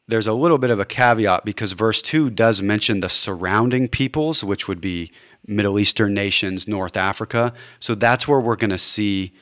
there's 0.08 0.28
a 0.28 0.34
little 0.34 0.58
bit 0.58 0.70
of 0.70 0.80
a 0.80 0.86
caveat 0.86 1.46
because 1.46 1.72
verse 1.72 2.02
2 2.02 2.30
does 2.32 2.62
mention 2.62 3.00
the 3.00 3.10
surrounding 3.10 3.88
peoples, 3.88 4.44
which 4.44 4.68
would 4.68 4.82
be 4.82 5.12
Middle 5.48 5.80
Eastern 5.80 6.14
nations, 6.14 6.68
North 6.68 6.98
Africa. 6.98 7.54
So 7.80 7.96
that's 7.96 8.28
where 8.28 8.40
we're 8.40 8.56
going 8.56 8.72
to 8.72 8.78
see 8.78 9.34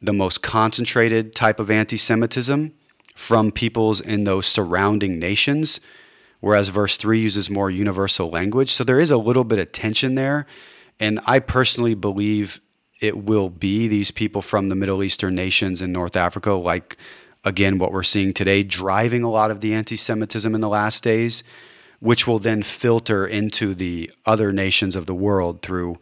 the 0.00 0.12
most 0.12 0.42
concentrated 0.42 1.34
type 1.34 1.60
of 1.60 1.70
anti 1.70 1.96
Semitism 1.96 2.72
from 3.14 3.50
peoples 3.50 4.00
in 4.00 4.24
those 4.24 4.46
surrounding 4.46 5.18
nations, 5.18 5.80
whereas 6.40 6.68
verse 6.68 6.96
3 6.96 7.18
uses 7.18 7.48
more 7.48 7.70
universal 7.70 8.30
language. 8.30 8.72
So 8.72 8.84
there 8.84 9.00
is 9.00 9.10
a 9.10 9.16
little 9.16 9.44
bit 9.44 9.58
of 9.58 9.72
tension 9.72 10.14
there. 10.14 10.46
And 11.00 11.20
I 11.26 11.40
personally 11.40 11.94
believe 11.94 12.60
it 13.00 13.24
will 13.24 13.50
be 13.50 13.88
these 13.88 14.10
people 14.10 14.42
from 14.42 14.68
the 14.68 14.74
Middle 14.74 15.02
Eastern 15.02 15.34
nations 15.34 15.82
in 15.82 15.92
North 15.92 16.16
Africa, 16.16 16.52
like 16.52 16.96
again, 17.46 17.78
what 17.78 17.92
we're 17.92 18.02
seeing 18.02 18.34
today, 18.34 18.62
driving 18.62 19.22
a 19.22 19.30
lot 19.30 19.50
of 19.50 19.62
the 19.62 19.72
anti 19.72 19.96
Semitism 19.96 20.54
in 20.54 20.60
the 20.60 20.68
last 20.68 21.02
days, 21.02 21.42
which 22.00 22.26
will 22.26 22.38
then 22.38 22.62
filter 22.62 23.26
into 23.26 23.74
the 23.74 24.10
other 24.26 24.52
nations 24.52 24.94
of 24.94 25.06
the 25.06 25.14
world 25.14 25.62
through 25.62 25.96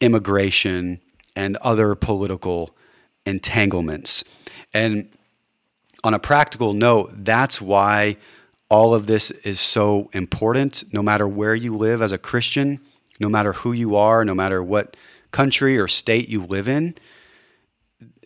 immigration 0.00 0.98
and 1.34 1.56
other 1.58 1.94
political 1.94 2.74
entanglements. 3.26 4.24
And 4.72 5.06
on 6.04 6.14
a 6.14 6.18
practical 6.18 6.72
note, 6.72 7.10
that's 7.24 7.60
why 7.60 8.16
all 8.70 8.94
of 8.94 9.06
this 9.06 9.30
is 9.30 9.60
so 9.60 10.08
important, 10.14 10.84
no 10.94 11.02
matter 11.02 11.28
where 11.28 11.54
you 11.54 11.76
live 11.76 12.00
as 12.00 12.12
a 12.12 12.18
Christian 12.18 12.80
no 13.20 13.28
matter 13.28 13.52
who 13.52 13.72
you 13.72 13.96
are, 13.96 14.24
no 14.24 14.34
matter 14.34 14.62
what 14.62 14.96
country 15.30 15.78
or 15.78 15.88
state 15.88 16.28
you 16.28 16.44
live 16.44 16.68
in. 16.68 16.94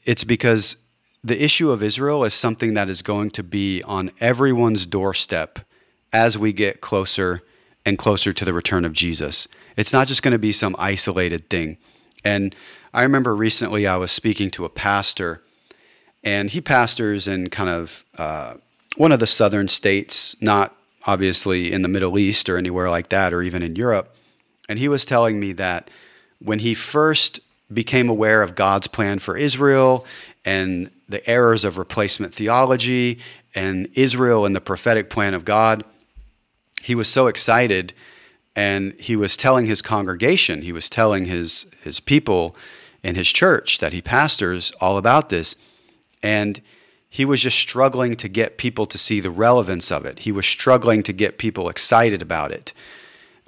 It's 0.04 0.24
because 0.24 0.76
the 1.22 1.42
issue 1.42 1.70
of 1.70 1.82
Israel 1.82 2.24
is 2.24 2.34
something 2.34 2.74
that 2.74 2.88
is 2.88 3.02
going 3.02 3.30
to 3.32 3.42
be 3.42 3.82
on 3.82 4.10
everyone's 4.20 4.86
doorstep 4.86 5.58
as 6.12 6.38
we 6.38 6.52
get 6.52 6.80
closer 6.80 7.42
and 7.84 7.98
closer 7.98 8.32
to 8.32 8.44
the 8.44 8.52
return 8.52 8.84
of 8.84 8.92
Jesus. 8.92 9.46
It's 9.76 9.92
not 9.92 10.08
just 10.08 10.22
going 10.22 10.32
to 10.32 10.38
be 10.38 10.52
some 10.52 10.76
isolated 10.78 11.48
thing. 11.50 11.76
And 12.24 12.54
I 12.92 13.02
remember 13.02 13.34
recently 13.34 13.86
I 13.86 13.96
was 13.96 14.10
speaking 14.10 14.50
to 14.52 14.64
a 14.64 14.68
pastor, 14.68 15.42
and 16.24 16.50
he 16.50 16.60
pastors 16.60 17.28
in 17.28 17.48
kind 17.48 17.70
of 17.70 18.04
uh, 18.18 18.54
one 18.96 19.12
of 19.12 19.20
the 19.20 19.26
southern 19.26 19.68
states, 19.68 20.36
not 20.40 20.76
obviously 21.04 21.72
in 21.72 21.82
the 21.82 21.88
Middle 21.88 22.18
East 22.18 22.48
or 22.48 22.58
anywhere 22.58 22.90
like 22.90 23.08
that, 23.10 23.32
or 23.32 23.42
even 23.42 23.62
in 23.62 23.76
Europe. 23.76 24.14
And 24.68 24.78
he 24.78 24.88
was 24.88 25.04
telling 25.04 25.40
me 25.40 25.52
that 25.54 25.90
when 26.40 26.58
he 26.58 26.74
first 26.74 27.40
became 27.72 28.08
aware 28.08 28.42
of 28.42 28.54
God's 28.54 28.86
plan 28.86 29.18
for 29.18 29.36
Israel 29.36 30.04
and 30.44 30.90
the 31.08 31.26
errors 31.28 31.64
of 31.64 31.78
replacement 31.78 32.34
theology 32.34 33.18
and 33.54 33.88
Israel 33.94 34.46
and 34.46 34.54
the 34.54 34.60
prophetic 34.60 35.10
plan 35.10 35.34
of 35.34 35.44
God, 35.44 35.84
he 36.82 36.94
was 36.94 37.08
so 37.08 37.26
excited 37.26 37.92
and 38.56 38.92
he 38.98 39.16
was 39.16 39.36
telling 39.36 39.66
his 39.66 39.82
congregation, 39.82 40.62
he 40.62 40.72
was 40.72 40.90
telling 40.90 41.24
his 41.24 41.66
his 41.82 42.00
people 42.00 42.56
in 43.02 43.14
his 43.14 43.30
church 43.30 43.78
that 43.78 43.92
he 43.92 44.02
pastors 44.02 44.72
all 44.80 44.98
about 44.98 45.28
this. 45.28 45.56
And 46.22 46.60
he 47.08 47.24
was 47.24 47.40
just 47.40 47.58
struggling 47.58 48.14
to 48.16 48.28
get 48.28 48.58
people 48.58 48.86
to 48.86 48.98
see 48.98 49.20
the 49.20 49.30
relevance 49.30 49.90
of 49.90 50.04
it. 50.04 50.18
He 50.18 50.32
was 50.32 50.46
struggling 50.46 51.02
to 51.04 51.12
get 51.12 51.38
people 51.38 51.68
excited 51.68 52.22
about 52.22 52.52
it. 52.52 52.72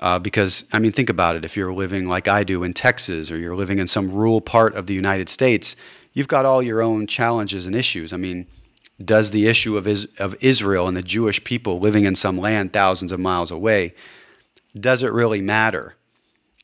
Uh, 0.03 0.19
because, 0.19 0.65
I 0.73 0.81
mean, 0.81 0.91
think 0.91 1.11
about 1.11 1.37
it. 1.37 1.45
If 1.45 1.57
you're 1.57 1.73
living 1.73 2.09
like 2.09 2.27
I 2.27 2.43
do 2.43 2.65
in 2.65 2.75
Texas 2.75 3.31
or 3.31 3.39
you're 3.39 3.55
living 3.55 3.79
in 3.79 3.87
some 3.87 4.11
rural 4.11 4.41
part 4.41 4.75
of 4.75 4.89
the 4.89 4.95
United 4.95 5.29
States, 5.29 5.77
you've 6.13 6.27
got 6.27 6.45
all 6.45 6.61
your 6.61 6.83
own 6.83 7.07
challenges 7.07 7.67
and 7.67 7.77
issues. 7.77 8.13
I 8.13 8.17
mean, 8.17 8.45
does 9.05 9.31
the 9.31 9.47
issue 9.47 9.77
of, 9.77 9.87
is, 9.87 10.09
of 10.19 10.35
Israel 10.41 10.89
and 10.89 10.97
the 10.97 11.05
Jewish 11.05 11.43
people 11.45 11.79
living 11.79 12.05
in 12.05 12.17
some 12.17 12.37
land 12.37 12.73
thousands 12.73 13.13
of 13.13 13.21
miles 13.21 13.53
away, 13.53 13.95
does 14.81 15.05
it 15.05 15.13
really 15.13 15.41
matter? 15.41 15.95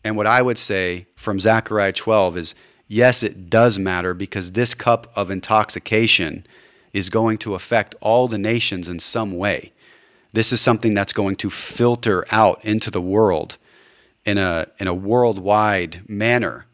And 0.02 0.16
what 0.16 0.26
I 0.26 0.42
would 0.42 0.58
say 0.58 1.06
from 1.14 1.38
Zechariah 1.38 1.92
12 1.92 2.36
is 2.38 2.54
yes, 2.88 3.22
it 3.22 3.48
does 3.48 3.78
matter 3.78 4.14
because 4.14 4.50
this 4.50 4.74
cup 4.74 5.12
of 5.14 5.30
intoxication 5.30 6.44
is 6.92 7.08
going 7.08 7.38
to 7.38 7.54
affect 7.54 7.94
all 8.00 8.26
the 8.26 8.38
nations 8.38 8.88
in 8.88 8.98
some 8.98 9.36
way. 9.36 9.70
This 10.32 10.52
is 10.52 10.60
something 10.60 10.94
that's 10.94 11.12
going 11.12 11.36
to 11.36 11.50
filter 11.50 12.26
out 12.30 12.64
into 12.64 12.90
the 12.90 13.00
world 13.00 13.56
in 14.24 14.36
a 14.36 14.66
in 14.78 14.86
a 14.86 14.94
worldwide 14.94 16.02
manner. 16.06 16.66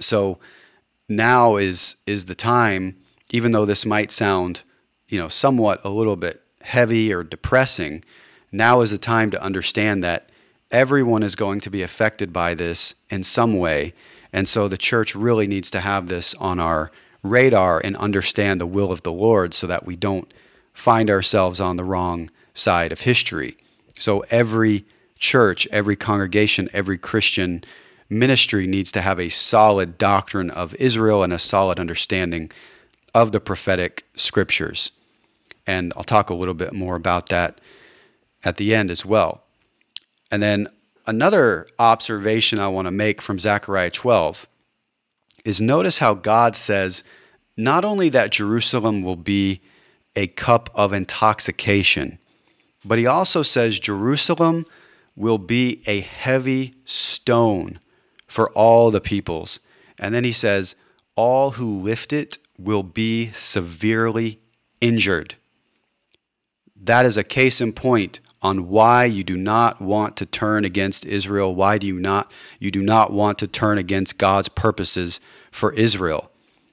So 0.00 0.38
now 1.08 1.56
is 1.56 1.96
is 2.06 2.26
the 2.26 2.34
time, 2.34 2.96
even 3.30 3.52
though 3.52 3.64
this 3.64 3.86
might 3.86 4.12
sound, 4.12 4.60
you 5.08 5.18
know, 5.18 5.28
somewhat 5.28 5.80
a 5.84 5.90
little 5.90 6.16
bit 6.16 6.42
heavy 6.60 7.12
or 7.12 7.24
depressing, 7.24 8.04
now 8.52 8.82
is 8.82 8.90
the 8.90 8.98
time 8.98 9.30
to 9.30 9.42
understand 9.42 10.04
that 10.04 10.28
everyone 10.70 11.22
is 11.22 11.34
going 11.34 11.60
to 11.60 11.70
be 11.70 11.82
affected 11.82 12.32
by 12.32 12.54
this 12.54 12.94
in 13.10 13.24
some 13.24 13.58
way. 13.58 13.94
And 14.32 14.48
so 14.48 14.68
the 14.68 14.76
church 14.76 15.14
really 15.14 15.46
needs 15.46 15.70
to 15.70 15.80
have 15.80 16.08
this 16.08 16.34
on 16.34 16.60
our 16.60 16.92
radar 17.22 17.80
and 17.82 17.96
understand 17.96 18.60
the 18.60 18.66
will 18.66 18.92
of 18.92 19.02
the 19.02 19.12
Lord 19.12 19.54
so 19.54 19.66
that 19.66 19.86
we 19.86 19.96
don't 19.96 20.32
find 20.74 21.10
ourselves 21.10 21.60
on 21.60 21.76
the 21.76 21.84
wrong 21.84 22.30
side 22.54 22.92
of 22.92 23.00
history. 23.00 23.56
So 23.98 24.20
every 24.30 24.84
church, 25.18 25.68
every 25.70 25.96
congregation, 25.96 26.68
every 26.72 26.98
Christian 26.98 27.64
ministry 28.08 28.66
needs 28.66 28.90
to 28.92 29.00
have 29.00 29.20
a 29.20 29.28
solid 29.28 29.96
doctrine 29.98 30.50
of 30.50 30.74
Israel 30.74 31.22
and 31.22 31.32
a 31.32 31.38
solid 31.38 31.78
understanding 31.78 32.50
of 33.14 33.32
the 33.32 33.40
prophetic 33.40 34.04
scriptures. 34.16 34.90
And 35.66 35.92
I'll 35.96 36.04
talk 36.04 36.30
a 36.30 36.34
little 36.34 36.54
bit 36.54 36.72
more 36.72 36.96
about 36.96 37.28
that 37.28 37.60
at 38.44 38.56
the 38.56 38.74
end 38.74 38.90
as 38.90 39.04
well. 39.04 39.42
And 40.30 40.42
then 40.42 40.68
another 41.06 41.68
observation 41.78 42.58
I 42.58 42.68
want 42.68 42.86
to 42.86 42.92
make 42.92 43.20
from 43.20 43.38
Zechariah 43.38 43.90
12 43.90 44.46
is 45.44 45.60
notice 45.60 45.98
how 45.98 46.14
God 46.14 46.56
says 46.56 47.02
not 47.56 47.84
only 47.84 48.08
that 48.10 48.32
Jerusalem 48.32 49.02
will 49.02 49.16
be 49.16 49.60
a 50.16 50.26
cup 50.28 50.70
of 50.74 50.92
intoxication, 50.92 52.18
but 52.84 52.98
he 52.98 53.06
also 53.06 53.42
says 53.42 53.78
Jerusalem 53.78 54.66
will 55.16 55.38
be 55.38 55.82
a 55.86 56.00
heavy 56.00 56.74
stone 56.84 57.78
for 58.26 58.50
all 58.50 58.90
the 58.90 59.00
peoples. 59.00 59.60
And 59.98 60.14
then 60.14 60.24
he 60.24 60.32
says, 60.32 60.74
all 61.16 61.50
who 61.50 61.80
lift 61.80 62.12
it 62.12 62.38
will 62.58 62.82
be 62.82 63.30
severely 63.32 64.40
injured. 64.80 65.34
That 66.82 67.04
is 67.04 67.16
a 67.16 67.24
case 67.24 67.60
in 67.60 67.72
point 67.72 68.20
on 68.42 68.68
why 68.68 69.04
you 69.04 69.22
do 69.22 69.36
not 69.36 69.82
want 69.82 70.16
to 70.16 70.26
turn 70.26 70.64
against 70.64 71.04
Israel. 71.04 71.54
Why 71.54 71.76
do 71.76 71.86
you 71.86 71.98
not 71.98 72.32
you 72.58 72.70
do 72.70 72.82
not 72.82 73.12
want 73.12 73.38
to 73.38 73.46
turn 73.46 73.76
against 73.76 74.16
God's 74.16 74.48
purposes 74.48 75.20
for 75.52 75.74
Israel? 75.74 76.30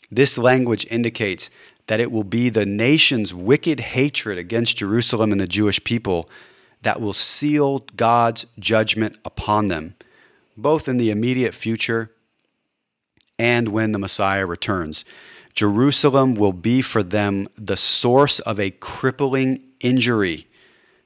This 0.10 0.38
language 0.38 0.88
indicates 0.90 1.50
that 1.88 2.00
it 2.00 2.12
will 2.12 2.24
be 2.24 2.50
the 2.50 2.66
nation's 2.66 3.34
wicked 3.34 3.80
hatred 3.80 4.38
against 4.38 4.78
Jerusalem 4.78 5.32
and 5.32 5.42
the 5.42 5.48
Jewish 5.48 5.84
people 5.84 6.30
that 6.82 7.02
will 7.02 7.14
seal 7.14 7.80
God's 7.96 8.46
judgment 8.60 9.18
upon 9.26 9.68
them, 9.68 9.96
both 10.56 10.88
in 10.88 10.98
the 10.98 11.12
immediate 11.12 11.56
future 11.56 12.12
and 13.40 13.70
when 13.70 13.92
the 13.92 14.00
Messiah 14.00 14.46
returns. 14.46 15.06
Jerusalem 15.54 16.36
will 16.36 16.54
be 16.54 16.82
for 16.82 17.02
them 17.02 17.48
the 17.58 17.78
source 17.78 18.40
of 18.40 18.60
a 18.60 18.72
crippling 18.72 19.62
injury 19.80 20.48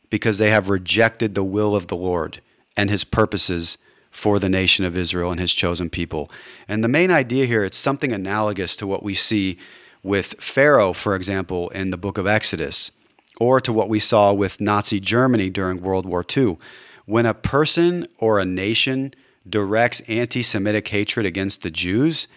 because 0.09 0.37
they 0.37 0.49
have 0.49 0.69
rejected 0.69 1.35
the 1.35 1.43
will 1.43 1.75
of 1.75 1.87
the 1.87 1.95
Lord 1.95 2.41
and 2.75 2.89
his 2.89 3.03
purposes 3.03 3.77
for 4.11 4.39
the 4.39 4.49
nation 4.49 4.83
of 4.83 4.97
Israel 4.97 5.31
and 5.31 5.39
his 5.39 5.53
chosen 5.53 5.89
people. 5.89 6.29
And 6.67 6.83
the 6.83 6.89
main 6.89 7.11
idea 7.11 7.45
here 7.45 7.63
it's 7.63 7.77
something 7.77 8.11
analogous 8.11 8.75
to 8.77 8.87
what 8.87 9.03
we 9.03 9.15
see 9.15 9.57
with 10.03 10.35
Pharaoh, 10.39 10.93
for 10.93 11.15
example, 11.15 11.69
in 11.69 11.91
the 11.91 11.97
book 11.97 12.17
of 12.17 12.27
Exodus, 12.27 12.91
or 13.39 13.61
to 13.61 13.73
what 13.73 13.89
we 13.89 13.99
saw 13.99 14.33
with 14.33 14.61
Nazi 14.61 14.99
Germany 14.99 15.49
during 15.49 15.81
World 15.81 16.05
War 16.05 16.25
II. 16.35 16.57
When 17.05 17.25
a 17.25 17.33
person 17.33 18.07
or 18.19 18.39
a 18.39 18.45
nation 18.45 19.13
directs 19.49 20.01
anti 20.07 20.43
Semitic 20.43 20.87
hatred 20.87 21.25
against 21.25 21.61
the 21.61 21.71
Jews, 21.71 22.27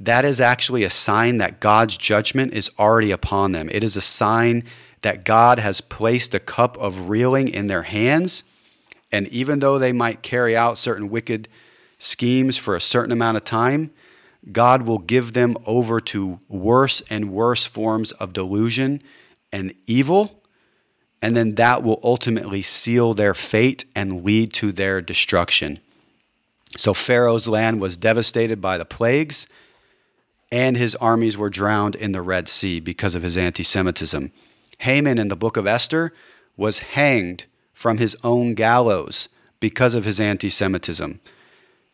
that 0.00 0.24
is 0.24 0.40
actually 0.40 0.84
a 0.84 0.90
sign 0.90 1.38
that 1.38 1.60
God's 1.60 1.96
judgment 1.96 2.52
is 2.52 2.70
already 2.78 3.10
upon 3.10 3.52
them. 3.52 3.68
It 3.70 3.84
is 3.84 3.96
a 3.96 4.00
sign 4.00 4.64
that 5.02 5.24
God 5.24 5.58
has 5.58 5.80
placed 5.80 6.34
a 6.34 6.40
cup 6.40 6.76
of 6.78 7.08
reeling 7.08 7.48
in 7.48 7.66
their 7.66 7.82
hands. 7.82 8.42
And 9.12 9.28
even 9.28 9.60
though 9.60 9.78
they 9.78 9.92
might 9.92 10.22
carry 10.22 10.56
out 10.56 10.78
certain 10.78 11.10
wicked 11.10 11.48
schemes 11.98 12.56
for 12.56 12.74
a 12.74 12.80
certain 12.80 13.12
amount 13.12 13.36
of 13.36 13.44
time, 13.44 13.90
God 14.52 14.82
will 14.82 14.98
give 14.98 15.32
them 15.32 15.56
over 15.66 16.00
to 16.00 16.38
worse 16.48 17.02
and 17.08 17.32
worse 17.32 17.64
forms 17.64 18.12
of 18.12 18.32
delusion 18.32 19.02
and 19.52 19.74
evil. 19.86 20.42
And 21.22 21.34
then 21.34 21.54
that 21.54 21.82
will 21.82 22.00
ultimately 22.02 22.60
seal 22.62 23.14
their 23.14 23.34
fate 23.34 23.86
and 23.94 24.24
lead 24.24 24.52
to 24.54 24.72
their 24.72 25.00
destruction. 25.00 25.80
So 26.76 26.92
Pharaoh's 26.92 27.48
land 27.48 27.80
was 27.80 27.96
devastated 27.96 28.60
by 28.60 28.76
the 28.76 28.84
plagues 28.84 29.46
and 30.52 30.76
his 30.76 30.94
armies 30.96 31.36
were 31.36 31.50
drowned 31.50 31.96
in 31.96 32.12
the 32.12 32.22
Red 32.22 32.46
Sea 32.46 32.78
because 32.78 33.14
of 33.14 33.22
his 33.22 33.36
anti 33.36 33.64
Semitism. 33.64 34.30
Haman 34.78 35.18
in 35.18 35.28
the 35.28 35.36
book 35.36 35.56
of 35.56 35.66
Esther 35.66 36.12
was 36.56 36.78
hanged 36.78 37.44
from 37.72 37.98
his 37.98 38.16
own 38.22 38.54
gallows 38.54 39.28
because 39.58 39.94
of 39.94 40.04
his 40.04 40.20
anti 40.20 40.50
Semitism. 40.50 41.20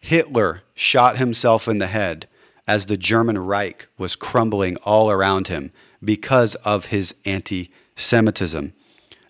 Hitler 0.00 0.62
shot 0.74 1.16
himself 1.16 1.68
in 1.68 1.78
the 1.78 1.86
head 1.86 2.26
as 2.70 2.86
the 2.86 2.96
German 2.96 3.36
Reich 3.36 3.88
was 3.98 4.14
crumbling 4.14 4.76
all 4.84 5.10
around 5.10 5.48
him 5.48 5.72
because 6.04 6.54
of 6.64 6.84
his 6.84 7.12
anti 7.24 7.68
Semitism. 7.96 8.72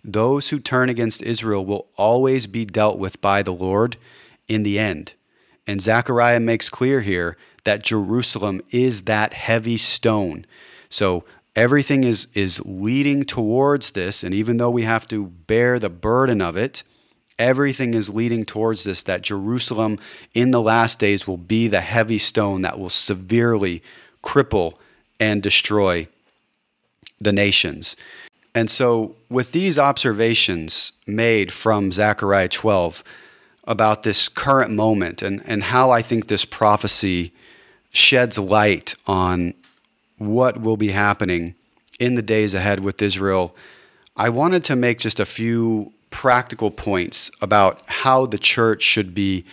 Those 0.04 0.50
who 0.50 0.60
turn 0.60 0.90
against 0.90 1.22
Israel 1.22 1.64
will 1.64 1.86
always 1.96 2.46
be 2.46 2.66
dealt 2.66 2.98
with 2.98 3.18
by 3.22 3.42
the 3.42 3.54
Lord 3.54 3.96
in 4.46 4.62
the 4.62 4.78
end. 4.78 5.14
And 5.66 5.80
Zechariah 5.80 6.38
makes 6.38 6.68
clear 6.68 7.00
here 7.00 7.38
that 7.64 7.82
Jerusalem 7.82 8.60
is 8.72 9.02
that 9.02 9.32
heavy 9.32 9.78
stone. 9.78 10.44
So 10.90 11.24
everything 11.56 12.04
is 12.04 12.26
is 12.34 12.60
leading 12.66 13.24
towards 13.24 13.92
this 13.92 14.22
and 14.22 14.34
even 14.34 14.58
though 14.58 14.70
we 14.70 14.82
have 14.82 15.06
to 15.08 15.28
bear 15.46 15.78
the 15.78 15.88
burden 15.88 16.42
of 16.42 16.58
it, 16.58 16.82
everything 17.40 17.94
is 17.94 18.10
leading 18.10 18.44
towards 18.44 18.84
this 18.84 19.02
that 19.04 19.22
Jerusalem 19.22 19.98
in 20.34 20.50
the 20.50 20.60
last 20.60 20.98
days 20.98 21.26
will 21.26 21.38
be 21.38 21.66
the 21.66 21.80
heavy 21.80 22.18
stone 22.18 22.62
that 22.62 22.78
will 22.78 22.90
severely 22.90 23.82
cripple 24.22 24.74
and 25.18 25.42
destroy 25.42 26.06
the 27.20 27.32
nations. 27.32 27.96
And 28.54 28.70
so, 28.70 29.14
with 29.30 29.52
these 29.52 29.78
observations 29.78 30.92
made 31.06 31.52
from 31.52 31.92
Zechariah 31.92 32.48
12 32.48 33.02
about 33.64 34.02
this 34.02 34.28
current 34.28 34.72
moment 34.72 35.22
and, 35.22 35.42
and 35.46 35.62
how 35.62 35.90
I 35.90 36.02
think 36.02 36.28
this 36.28 36.44
prophecy 36.44 37.32
sheds 37.92 38.38
light 38.38 38.94
on 39.06 39.54
what 40.18 40.60
will 40.60 40.76
be 40.76 40.90
happening 40.90 41.54
in 41.98 42.14
the 42.14 42.22
days 42.22 42.54
ahead 42.54 42.80
with 42.80 43.00
Israel, 43.00 43.54
I 44.16 44.28
wanted 44.28 44.64
to 44.64 44.76
make 44.76 44.98
just 44.98 45.20
a 45.20 45.26
few 45.26 45.92
practical 46.10 46.70
points 46.70 47.30
about 47.40 47.82
how 47.86 48.26
the 48.26 48.38
church 48.38 48.82
should 48.82 49.14
be 49.14 49.44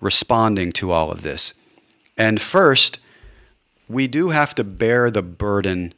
responding 0.00 0.72
to 0.72 0.90
all 0.90 1.10
of 1.10 1.22
this. 1.22 1.54
And 2.16 2.40
first, 2.40 2.98
we 3.88 4.08
do 4.08 4.30
have 4.30 4.54
to 4.56 4.64
bear 4.64 5.10
the 5.10 5.22
burden 5.22 5.94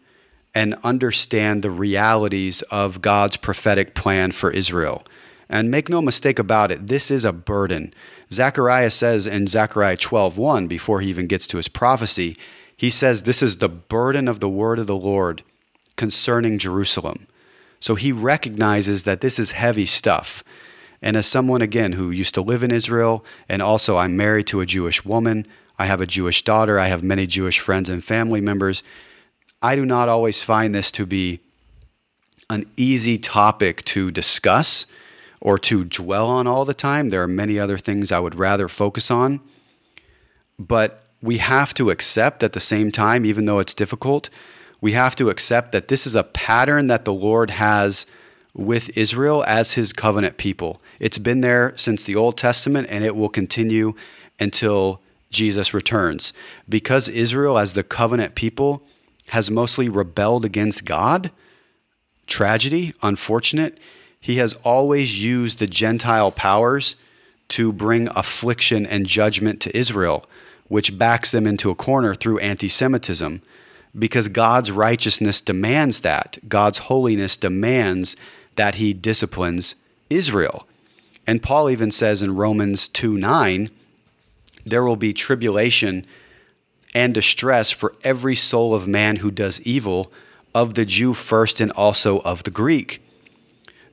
and 0.54 0.74
understand 0.82 1.62
the 1.62 1.70
realities 1.70 2.62
of 2.70 3.00
God's 3.00 3.36
prophetic 3.36 3.94
plan 3.94 4.32
for 4.32 4.50
Israel. 4.50 5.04
And 5.48 5.70
make 5.70 5.88
no 5.88 6.02
mistake 6.02 6.38
about 6.38 6.70
it, 6.70 6.86
this 6.88 7.10
is 7.10 7.24
a 7.24 7.32
burden. 7.32 7.94
Zechariah 8.32 8.90
says 8.90 9.26
in 9.26 9.46
Zechariah 9.46 9.96
12:1 9.96 10.68
before 10.68 11.00
he 11.00 11.08
even 11.08 11.26
gets 11.26 11.46
to 11.46 11.56
his 11.56 11.68
prophecy, 11.68 12.36
he 12.76 12.90
says 12.90 13.22
this 13.22 13.42
is 13.42 13.56
the 13.56 13.68
burden 13.68 14.28
of 14.28 14.40
the 14.40 14.48
word 14.48 14.78
of 14.78 14.86
the 14.86 14.96
Lord 14.96 15.42
concerning 15.96 16.58
Jerusalem. 16.58 17.26
So 17.80 17.94
he 17.94 18.12
recognizes 18.12 19.04
that 19.04 19.20
this 19.20 19.38
is 19.38 19.52
heavy 19.52 19.86
stuff. 19.86 20.42
And 21.00 21.16
as 21.16 21.26
someone 21.26 21.62
again 21.62 21.92
who 21.92 22.10
used 22.10 22.34
to 22.34 22.42
live 22.42 22.62
in 22.62 22.70
Israel 22.70 23.24
and 23.48 23.62
also 23.62 23.96
I'm 23.96 24.16
married 24.16 24.48
to 24.48 24.60
a 24.60 24.66
Jewish 24.66 25.04
woman, 25.04 25.46
I 25.78 25.86
have 25.86 26.00
a 26.00 26.06
Jewish 26.06 26.42
daughter, 26.42 26.78
I 26.78 26.88
have 26.88 27.02
many 27.02 27.26
Jewish 27.26 27.60
friends 27.60 27.88
and 27.88 28.02
family 28.02 28.40
members, 28.40 28.82
I 29.62 29.76
do 29.76 29.84
not 29.84 30.08
always 30.08 30.42
find 30.42 30.74
this 30.74 30.90
to 30.92 31.06
be 31.06 31.40
an 32.50 32.66
easy 32.76 33.18
topic 33.18 33.84
to 33.84 34.10
discuss 34.10 34.86
or 35.40 35.58
to 35.58 35.84
dwell 35.84 36.28
on 36.28 36.46
all 36.46 36.64
the 36.64 36.74
time. 36.74 37.10
There 37.10 37.22
are 37.22 37.28
many 37.28 37.58
other 37.58 37.78
things 37.78 38.10
I 38.10 38.18
would 38.18 38.34
rather 38.34 38.68
focus 38.68 39.10
on. 39.10 39.40
But 40.58 41.04
we 41.22 41.38
have 41.38 41.74
to 41.74 41.90
accept 41.90 42.42
at 42.42 42.52
the 42.52 42.60
same 42.60 42.90
time, 42.90 43.24
even 43.24 43.44
though 43.44 43.58
it's 43.58 43.74
difficult, 43.74 44.30
we 44.80 44.92
have 44.92 45.16
to 45.16 45.30
accept 45.30 45.72
that 45.72 45.88
this 45.88 46.06
is 46.06 46.14
a 46.14 46.22
pattern 46.22 46.86
that 46.86 47.04
the 47.04 47.12
Lord 47.12 47.50
has 47.50 48.06
with 48.54 48.96
Israel 48.96 49.44
as 49.46 49.72
his 49.72 49.92
covenant 49.92 50.36
people. 50.36 50.80
It's 51.00 51.18
been 51.18 51.40
there 51.40 51.72
since 51.76 52.04
the 52.04 52.16
Old 52.16 52.36
Testament 52.36 52.88
and 52.90 53.04
it 53.04 53.14
will 53.14 53.28
continue 53.28 53.94
until 54.40 55.00
Jesus 55.30 55.74
returns. 55.74 56.32
Because 56.68 57.08
Israel, 57.08 57.58
as 57.58 57.72
the 57.72 57.82
covenant 57.82 58.34
people, 58.34 58.82
has 59.28 59.50
mostly 59.50 59.88
rebelled 59.88 60.44
against 60.44 60.84
God, 60.84 61.30
tragedy, 62.26 62.94
unfortunate, 63.02 63.78
he 64.20 64.36
has 64.36 64.54
always 64.64 65.22
used 65.22 65.58
the 65.58 65.66
Gentile 65.66 66.32
powers 66.32 66.96
to 67.50 67.72
bring 67.72 68.08
affliction 68.14 68.86
and 68.86 69.06
judgment 69.06 69.60
to 69.60 69.76
Israel, 69.76 70.24
which 70.68 70.98
backs 70.98 71.30
them 71.30 71.46
into 71.46 71.70
a 71.70 71.74
corner 71.74 72.14
through 72.14 72.38
anti 72.38 72.68
Semitism. 72.68 73.42
Because 73.96 74.28
God's 74.28 74.70
righteousness 74.70 75.40
demands 75.40 76.00
that. 76.00 76.38
God's 76.48 76.78
holiness 76.78 77.36
demands 77.36 78.16
that 78.56 78.74
he 78.74 78.92
disciplines 78.92 79.74
Israel. 80.10 80.66
And 81.26 81.42
Paul 81.42 81.70
even 81.70 81.90
says 81.90 82.22
in 82.22 82.34
Romans 82.34 82.88
2 82.88 83.16
9, 83.16 83.70
there 84.66 84.84
will 84.84 84.96
be 84.96 85.12
tribulation 85.12 86.06
and 86.94 87.14
distress 87.14 87.70
for 87.70 87.94
every 88.02 88.34
soul 88.34 88.74
of 88.74 88.88
man 88.88 89.16
who 89.16 89.30
does 89.30 89.60
evil, 89.62 90.12
of 90.54 90.74
the 90.74 90.84
Jew 90.84 91.14
first 91.14 91.60
and 91.60 91.70
also 91.72 92.20
of 92.20 92.42
the 92.42 92.50
Greek 92.50 93.00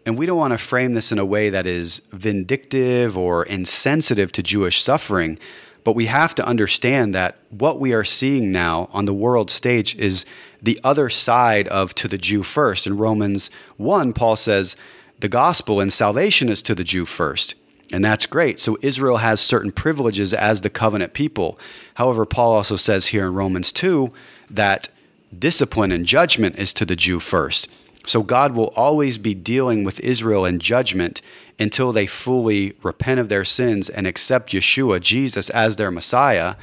And 0.05 0.17
we 0.17 0.25
don't 0.25 0.37
want 0.37 0.53
to 0.53 0.57
frame 0.57 0.93
this 0.93 1.11
in 1.11 1.19
a 1.19 1.25
way 1.25 1.49
that 1.49 1.67
is 1.67 2.01
vindictive 2.11 3.17
or 3.17 3.43
insensitive 3.43 4.31
to 4.33 4.43
Jewish 4.43 4.81
suffering, 4.81 5.37
but 5.85 5.95
we 5.95 6.07
have 6.07 6.35
to 6.35 6.45
understand 6.45 7.15
that 7.15 7.37
what 7.51 7.79
we 7.79 7.93
are 7.93 8.03
seeing 8.03 8.51
now 8.51 8.89
on 8.91 9.05
the 9.05 9.13
world 9.13 9.49
stage 9.49 9.95
is 9.95 10.25
the 10.61 10.79
other 10.83 11.09
side 11.09 11.67
of 11.69 11.95
to 11.95 12.07
the 12.07 12.17
Jew 12.17 12.43
first. 12.43 12.87
In 12.87 12.97
Romans 12.97 13.51
1, 13.77 14.11
Paul 14.11 14.35
says, 14.35 14.75
the 15.19 15.29
gospel 15.29 15.79
and 15.79 15.93
salvation 15.93 16.49
is 16.49 16.61
to 16.63 16.75
the 16.75 16.83
Jew 16.83 17.05
first. 17.05 17.55
And 17.91 18.03
that's 18.03 18.25
great. 18.25 18.59
So 18.59 18.77
Israel 18.81 19.17
has 19.17 19.39
certain 19.39 19.71
privileges 19.71 20.33
as 20.33 20.61
the 20.61 20.71
covenant 20.71 21.13
people. 21.13 21.59
However, 21.93 22.25
Paul 22.25 22.53
also 22.53 22.75
says 22.75 23.05
here 23.05 23.27
in 23.27 23.35
Romans 23.35 23.71
2 23.71 24.11
that 24.49 24.89
discipline 25.37 25.91
and 25.91 26.05
judgment 26.05 26.57
is 26.57 26.73
to 26.73 26.85
the 26.85 26.95
Jew 26.95 27.19
first. 27.19 27.67
So 28.07 28.23
God 28.23 28.53
will 28.53 28.73
always 28.75 29.17
be 29.17 29.33
dealing 29.33 29.83
with 29.83 29.99
Israel 29.99 30.45
in 30.45 30.59
judgment 30.59 31.21
until 31.59 31.91
they 31.91 32.05
fully 32.05 32.73
repent 32.83 33.19
of 33.19 33.29
their 33.29 33.45
sins 33.45 33.89
and 33.89 34.05
accept 34.05 34.51
Yeshua, 34.51 34.99
Jesus, 35.01 35.49
as 35.51 35.75
their 35.75 35.91
Messiah. 35.91 36.55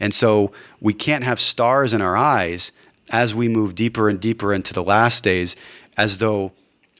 And 0.00 0.12
so 0.12 0.52
we 0.80 0.92
can't 0.92 1.24
have 1.24 1.40
stars 1.40 1.92
in 1.92 2.00
our 2.00 2.16
eyes 2.16 2.72
as 3.10 3.34
we 3.34 3.48
move 3.48 3.74
deeper 3.74 4.08
and 4.08 4.20
deeper 4.20 4.52
into 4.52 4.72
the 4.72 4.82
last 4.82 5.24
days 5.24 5.56
as 5.96 6.18
though 6.18 6.52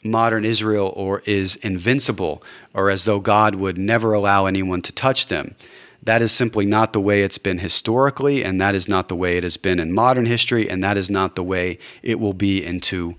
modern 0.03 0.45
Israel 0.45 0.93
or 0.97 1.23
is 1.27 1.57
invincible 1.57 2.43
or 2.75 2.91
as 2.91 3.05
though 3.05 3.21
God 3.21 3.55
would 3.55 3.79
never 3.79 4.13
allow 4.13 4.47
anyone 4.47 4.83
to 4.83 4.93
touch 4.93 5.27
them. 5.27 5.55
That 6.03 6.23
is 6.23 6.33
simply 6.33 6.65
not 6.65 6.93
the 6.93 7.01
way 7.01 7.23
it's 7.23 7.37
been 7.37 7.59
historically, 7.59 8.43
and 8.43 8.59
that 8.61 8.75
is 8.75 8.89
not 8.89 9.09
the 9.09 9.17
way 9.17 9.37
it 9.37 9.43
has 9.43 9.59
been 9.59 9.79
in 9.79 9.93
modern 9.93 10.25
history, 10.25 10.69
and 10.69 10.83
that 10.83 10.97
is 10.97 11.11
not 11.11 11.37
the 11.37 11.43
way 11.43 11.79
it 12.03 12.19
will 12.19 12.33
be 12.33 12.65
into 12.65 13.15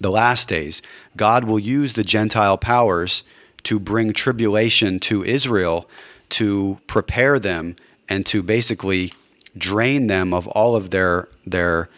the 0.00 0.10
last 0.10 0.48
days. 0.48 0.82
God 1.16 1.44
will 1.44 1.58
use 1.58 1.94
the 1.94 2.04
Gentile 2.04 2.58
powers 2.58 3.22
to 3.64 3.78
bring 3.78 4.12
tribulation 4.12 5.00
to 5.00 5.24
Israel 5.24 5.88
to 6.30 6.78
prepare 6.86 7.38
them 7.38 7.76
and 8.08 8.24
to 8.26 8.42
basically 8.42 9.12
drain 9.56 10.06
them 10.06 10.32
of 10.32 10.46
all 10.48 10.76
of 10.76 10.90
their 10.90 11.28
their 11.46 11.88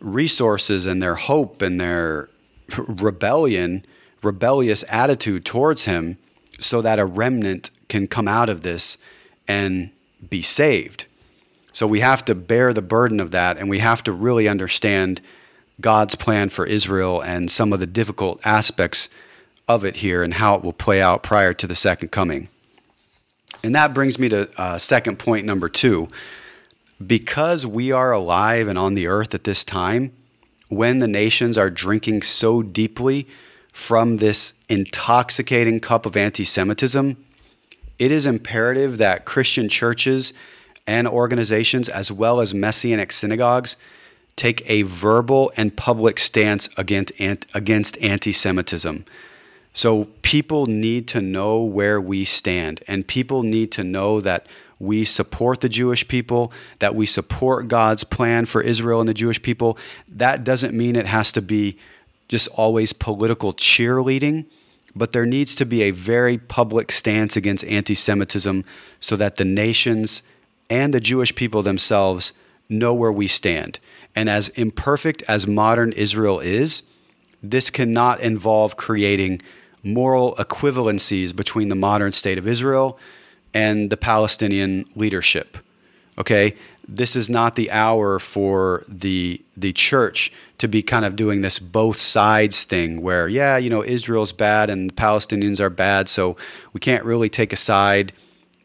resources 0.00 0.86
and 0.86 1.02
their 1.02 1.14
hope 1.14 1.62
and 1.62 1.80
their 1.80 2.28
rebellion, 2.78 3.84
rebellious 4.22 4.84
attitude 4.88 5.44
towards 5.44 5.84
him 5.84 6.16
so 6.60 6.82
that 6.82 6.98
a 6.98 7.04
remnant 7.04 7.70
can 7.88 8.06
come 8.06 8.28
out 8.28 8.48
of 8.48 8.62
this 8.62 8.98
and 9.48 9.90
be 10.28 10.42
saved. 10.42 11.06
So 11.72 11.86
we 11.86 12.00
have 12.00 12.24
to 12.24 12.34
bear 12.34 12.72
the 12.72 12.82
burden 12.82 13.20
of 13.20 13.30
that 13.32 13.58
and 13.58 13.68
we 13.68 13.78
have 13.78 14.02
to 14.04 14.12
really 14.12 14.48
understand 14.48 15.20
God's 15.80 16.14
plan 16.14 16.48
for 16.48 16.64
Israel 16.64 17.20
and 17.20 17.50
some 17.50 17.72
of 17.72 17.80
the 17.80 17.86
difficult 17.86 18.40
aspects 18.44 19.08
of 19.68 19.84
it 19.84 19.96
here 19.96 20.22
and 20.22 20.32
how 20.32 20.54
it 20.54 20.64
will 20.64 20.72
play 20.72 21.02
out 21.02 21.22
prior 21.22 21.52
to 21.54 21.66
the 21.66 21.74
second 21.74 22.10
coming. 22.10 22.48
And 23.62 23.74
that 23.74 23.94
brings 23.94 24.18
me 24.18 24.28
to 24.28 24.48
uh, 24.60 24.78
second 24.78 25.18
point 25.18 25.44
number 25.44 25.68
two. 25.68 26.08
Because 27.06 27.66
we 27.66 27.92
are 27.92 28.12
alive 28.12 28.68
and 28.68 28.78
on 28.78 28.94
the 28.94 29.06
earth 29.06 29.34
at 29.34 29.44
this 29.44 29.64
time, 29.64 30.12
when 30.68 30.98
the 30.98 31.08
nations 31.08 31.58
are 31.58 31.70
drinking 31.70 32.22
so 32.22 32.62
deeply 32.62 33.26
from 33.72 34.16
this 34.16 34.52
intoxicating 34.68 35.78
cup 35.80 36.06
of 36.06 36.16
anti 36.16 36.44
Semitism, 36.44 37.16
it 37.98 38.10
is 38.10 38.26
imperative 38.26 38.98
that 38.98 39.26
Christian 39.26 39.68
churches 39.68 40.32
and 40.86 41.06
organizations, 41.06 41.88
as 41.88 42.10
well 42.10 42.40
as 42.40 42.54
Messianic 42.54 43.12
synagogues, 43.12 43.76
take 44.36 44.62
a 44.66 44.82
verbal 44.82 45.50
and 45.56 45.74
public 45.76 46.18
stance 46.18 46.68
against, 46.76 47.12
against 47.54 47.98
anti 47.98 48.32
Semitism. 48.32 49.04
So 49.72 50.06
people 50.22 50.66
need 50.66 51.08
to 51.08 51.20
know 51.20 51.62
where 51.62 52.00
we 52.00 52.24
stand, 52.24 52.82
and 52.88 53.06
people 53.06 53.42
need 53.42 53.72
to 53.72 53.84
know 53.84 54.20
that 54.22 54.46
we 54.78 55.04
support 55.04 55.60
the 55.60 55.68
Jewish 55.68 56.06
people, 56.06 56.52
that 56.78 56.94
we 56.94 57.06
support 57.06 57.68
God's 57.68 58.04
plan 58.04 58.46
for 58.46 58.60
Israel 58.60 59.00
and 59.00 59.08
the 59.08 59.14
Jewish 59.14 59.40
people. 59.40 59.78
That 60.08 60.44
doesn't 60.44 60.74
mean 60.74 60.96
it 60.96 61.06
has 61.06 61.32
to 61.32 61.42
be 61.42 61.78
just 62.28 62.48
always 62.48 62.92
political 62.92 63.54
cheerleading, 63.54 64.44
but 64.94 65.12
there 65.12 65.26
needs 65.26 65.54
to 65.56 65.66
be 65.66 65.82
a 65.82 65.90
very 65.90 66.38
public 66.38 66.92
stance 66.92 67.36
against 67.36 67.64
anti 67.64 67.94
Semitism 67.94 68.64
so 69.00 69.16
that 69.16 69.36
the 69.36 69.44
nations 69.44 70.22
and 70.68 70.92
the 70.92 71.00
Jewish 71.00 71.34
people 71.34 71.62
themselves 71.62 72.32
know 72.68 72.92
where 72.92 73.12
we 73.12 73.28
stand. 73.28 73.78
And 74.16 74.30
as 74.30 74.48
imperfect 74.50 75.22
as 75.28 75.46
modern 75.46 75.92
Israel 75.92 76.40
is, 76.40 76.82
this 77.42 77.70
cannot 77.70 78.20
involve 78.20 78.76
creating 78.76 79.42
moral 79.82 80.34
equivalencies 80.36 81.36
between 81.36 81.68
the 81.68 81.74
modern 81.74 82.12
state 82.12 82.38
of 82.38 82.48
Israel 82.48 82.98
and 83.54 83.90
the 83.90 83.96
Palestinian 83.96 84.84
leadership. 84.96 85.58
Okay, 86.18 86.56
this 86.88 87.14
is 87.14 87.28
not 87.28 87.56
the 87.56 87.70
hour 87.70 88.18
for 88.18 88.84
the 88.88 89.40
the 89.56 89.72
church 89.72 90.32
to 90.58 90.66
be 90.66 90.82
kind 90.82 91.04
of 91.04 91.14
doing 91.14 91.42
this 91.42 91.58
both 91.58 91.98
sides 91.98 92.64
thing 92.64 93.02
where 93.02 93.28
yeah, 93.28 93.58
you 93.58 93.68
know, 93.68 93.84
Israel's 93.84 94.32
bad 94.32 94.70
and 94.70 94.90
the 94.90 94.94
Palestinians 94.94 95.60
are 95.60 95.70
bad, 95.70 96.08
so 96.08 96.36
we 96.72 96.80
can't 96.80 97.04
really 97.04 97.28
take 97.28 97.52
a 97.52 97.56
side. 97.56 98.12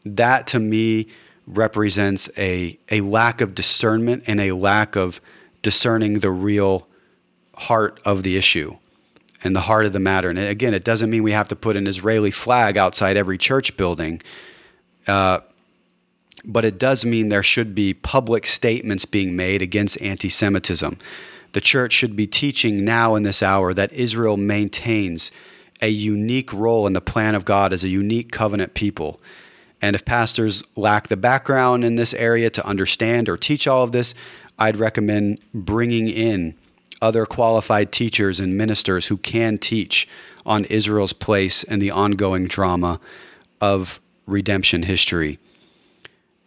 That 0.06 0.46
to 0.48 0.58
me 0.58 1.08
represents 1.46 2.30
a 2.38 2.78
a 2.90 3.00
lack 3.02 3.40
of 3.40 3.54
discernment 3.54 4.24
and 4.26 4.40
a 4.40 4.52
lack 4.52 4.96
of 4.96 5.20
discerning 5.62 6.20
the 6.20 6.30
real 6.30 6.86
heart 7.54 8.00
of 8.04 8.22
the 8.22 8.36
issue 8.36 8.76
and 9.44 9.56
the 9.56 9.60
heart 9.60 9.86
of 9.86 9.92
the 9.92 10.00
matter. 10.00 10.28
And 10.30 10.38
again, 10.38 10.74
it 10.74 10.84
doesn't 10.84 11.10
mean 11.10 11.22
we 11.22 11.32
have 11.32 11.48
to 11.48 11.56
put 11.56 11.76
an 11.76 11.86
Israeli 11.86 12.30
flag 12.30 12.76
outside 12.76 13.16
every 13.16 13.38
church 13.38 13.76
building. 13.76 14.22
Uh, 15.06 15.40
but 16.44 16.64
it 16.64 16.78
does 16.78 17.04
mean 17.04 17.28
there 17.28 17.42
should 17.42 17.74
be 17.74 17.94
public 17.94 18.46
statements 18.46 19.04
being 19.04 19.36
made 19.36 19.62
against 19.62 20.00
anti 20.00 20.28
Semitism. 20.28 20.98
The 21.52 21.60
church 21.60 21.92
should 21.92 22.16
be 22.16 22.26
teaching 22.26 22.84
now 22.84 23.14
in 23.14 23.22
this 23.22 23.42
hour 23.42 23.74
that 23.74 23.92
Israel 23.92 24.36
maintains 24.36 25.30
a 25.82 25.88
unique 25.88 26.52
role 26.52 26.86
in 26.86 26.92
the 26.92 27.00
plan 27.00 27.34
of 27.34 27.44
God 27.44 27.72
as 27.72 27.84
a 27.84 27.88
unique 27.88 28.32
covenant 28.32 28.74
people. 28.74 29.20
And 29.82 29.96
if 29.96 30.04
pastors 30.04 30.62
lack 30.76 31.08
the 31.08 31.16
background 31.16 31.84
in 31.84 31.96
this 31.96 32.14
area 32.14 32.48
to 32.50 32.64
understand 32.64 33.28
or 33.28 33.36
teach 33.36 33.66
all 33.66 33.82
of 33.82 33.92
this, 33.92 34.14
I'd 34.58 34.76
recommend 34.76 35.40
bringing 35.54 36.08
in 36.08 36.54
other 37.00 37.26
qualified 37.26 37.92
teachers 37.92 38.38
and 38.38 38.56
ministers 38.56 39.06
who 39.06 39.16
can 39.16 39.58
teach 39.58 40.08
on 40.46 40.64
Israel's 40.66 41.12
place 41.12 41.64
in 41.64 41.78
the 41.80 41.90
ongoing 41.90 42.46
drama 42.46 43.00
of 43.60 44.00
redemption 44.26 44.82
history. 44.82 45.38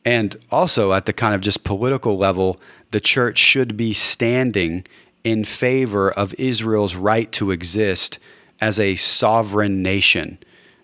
And 0.06 0.38
also, 0.52 0.94
at 0.94 1.06
the 1.06 1.14
kind 1.14 1.34
of 1.34 1.42
just 1.42 1.64
political 1.64 2.18
level, 2.18 2.60
the 2.92 3.00
church 3.00 3.40
should 3.40 3.76
be 3.76 3.92
standing 3.94 4.86
in 5.24 5.44
favor 5.44 6.12
of 6.12 6.34
Israel's 6.36 6.96
right 6.96 7.32
to 7.34 7.52
exist 7.52 8.20
as 8.62 8.80
a 8.80 8.96
sovereign 8.96 9.82
nation 9.82 10.38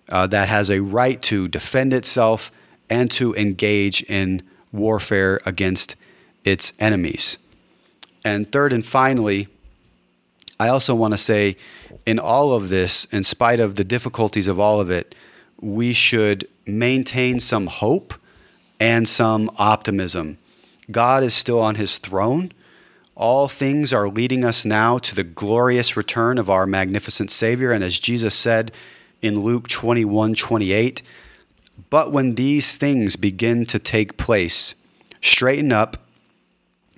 uh, 0.08 0.26
that 0.26 0.48
has 0.48 0.70
a 0.70 0.80
right 0.80 1.22
to 1.22 1.48
defend 1.48 1.94
itself 1.94 2.50
and 2.90 3.10
to 3.12 3.34
engage 3.36 4.02
in 4.02 4.42
warfare 4.72 5.40
against 5.46 5.96
its 6.44 6.72
enemies. 6.78 7.38
And 8.24 8.50
third 8.50 8.72
and 8.72 8.86
finally, 8.86 9.48
I 10.60 10.68
also 10.68 10.94
want 10.94 11.12
to 11.12 11.18
say 11.18 11.56
in 12.06 12.18
all 12.18 12.52
of 12.52 12.68
this, 12.68 13.04
in 13.06 13.22
spite 13.24 13.60
of 13.60 13.74
the 13.74 13.84
difficulties 13.84 14.46
of 14.46 14.60
all 14.60 14.80
of 14.80 14.90
it, 14.90 15.14
we 15.60 15.92
should 15.92 16.48
maintain 16.66 17.40
some 17.40 17.66
hope 17.66 18.14
and 18.80 19.08
some 19.08 19.50
optimism. 19.58 20.38
God 20.90 21.22
is 21.22 21.34
still 21.34 21.60
on 21.60 21.74
his 21.74 21.98
throne. 21.98 22.52
All 23.14 23.48
things 23.48 23.92
are 23.92 24.08
leading 24.08 24.44
us 24.44 24.64
now 24.64 24.98
to 24.98 25.14
the 25.14 25.24
glorious 25.24 25.96
return 25.96 26.38
of 26.38 26.50
our 26.50 26.66
magnificent 26.66 27.30
Savior. 27.30 27.72
And 27.72 27.84
as 27.84 27.98
Jesus 27.98 28.34
said 28.34 28.72
in 29.20 29.40
Luke 29.40 29.68
21 29.68 30.34
28, 30.34 31.02
but 31.90 32.12
when 32.12 32.34
these 32.34 32.74
things 32.74 33.16
begin 33.16 33.66
to 33.66 33.78
take 33.78 34.16
place, 34.16 34.74
straighten 35.20 35.72
up 35.72 35.96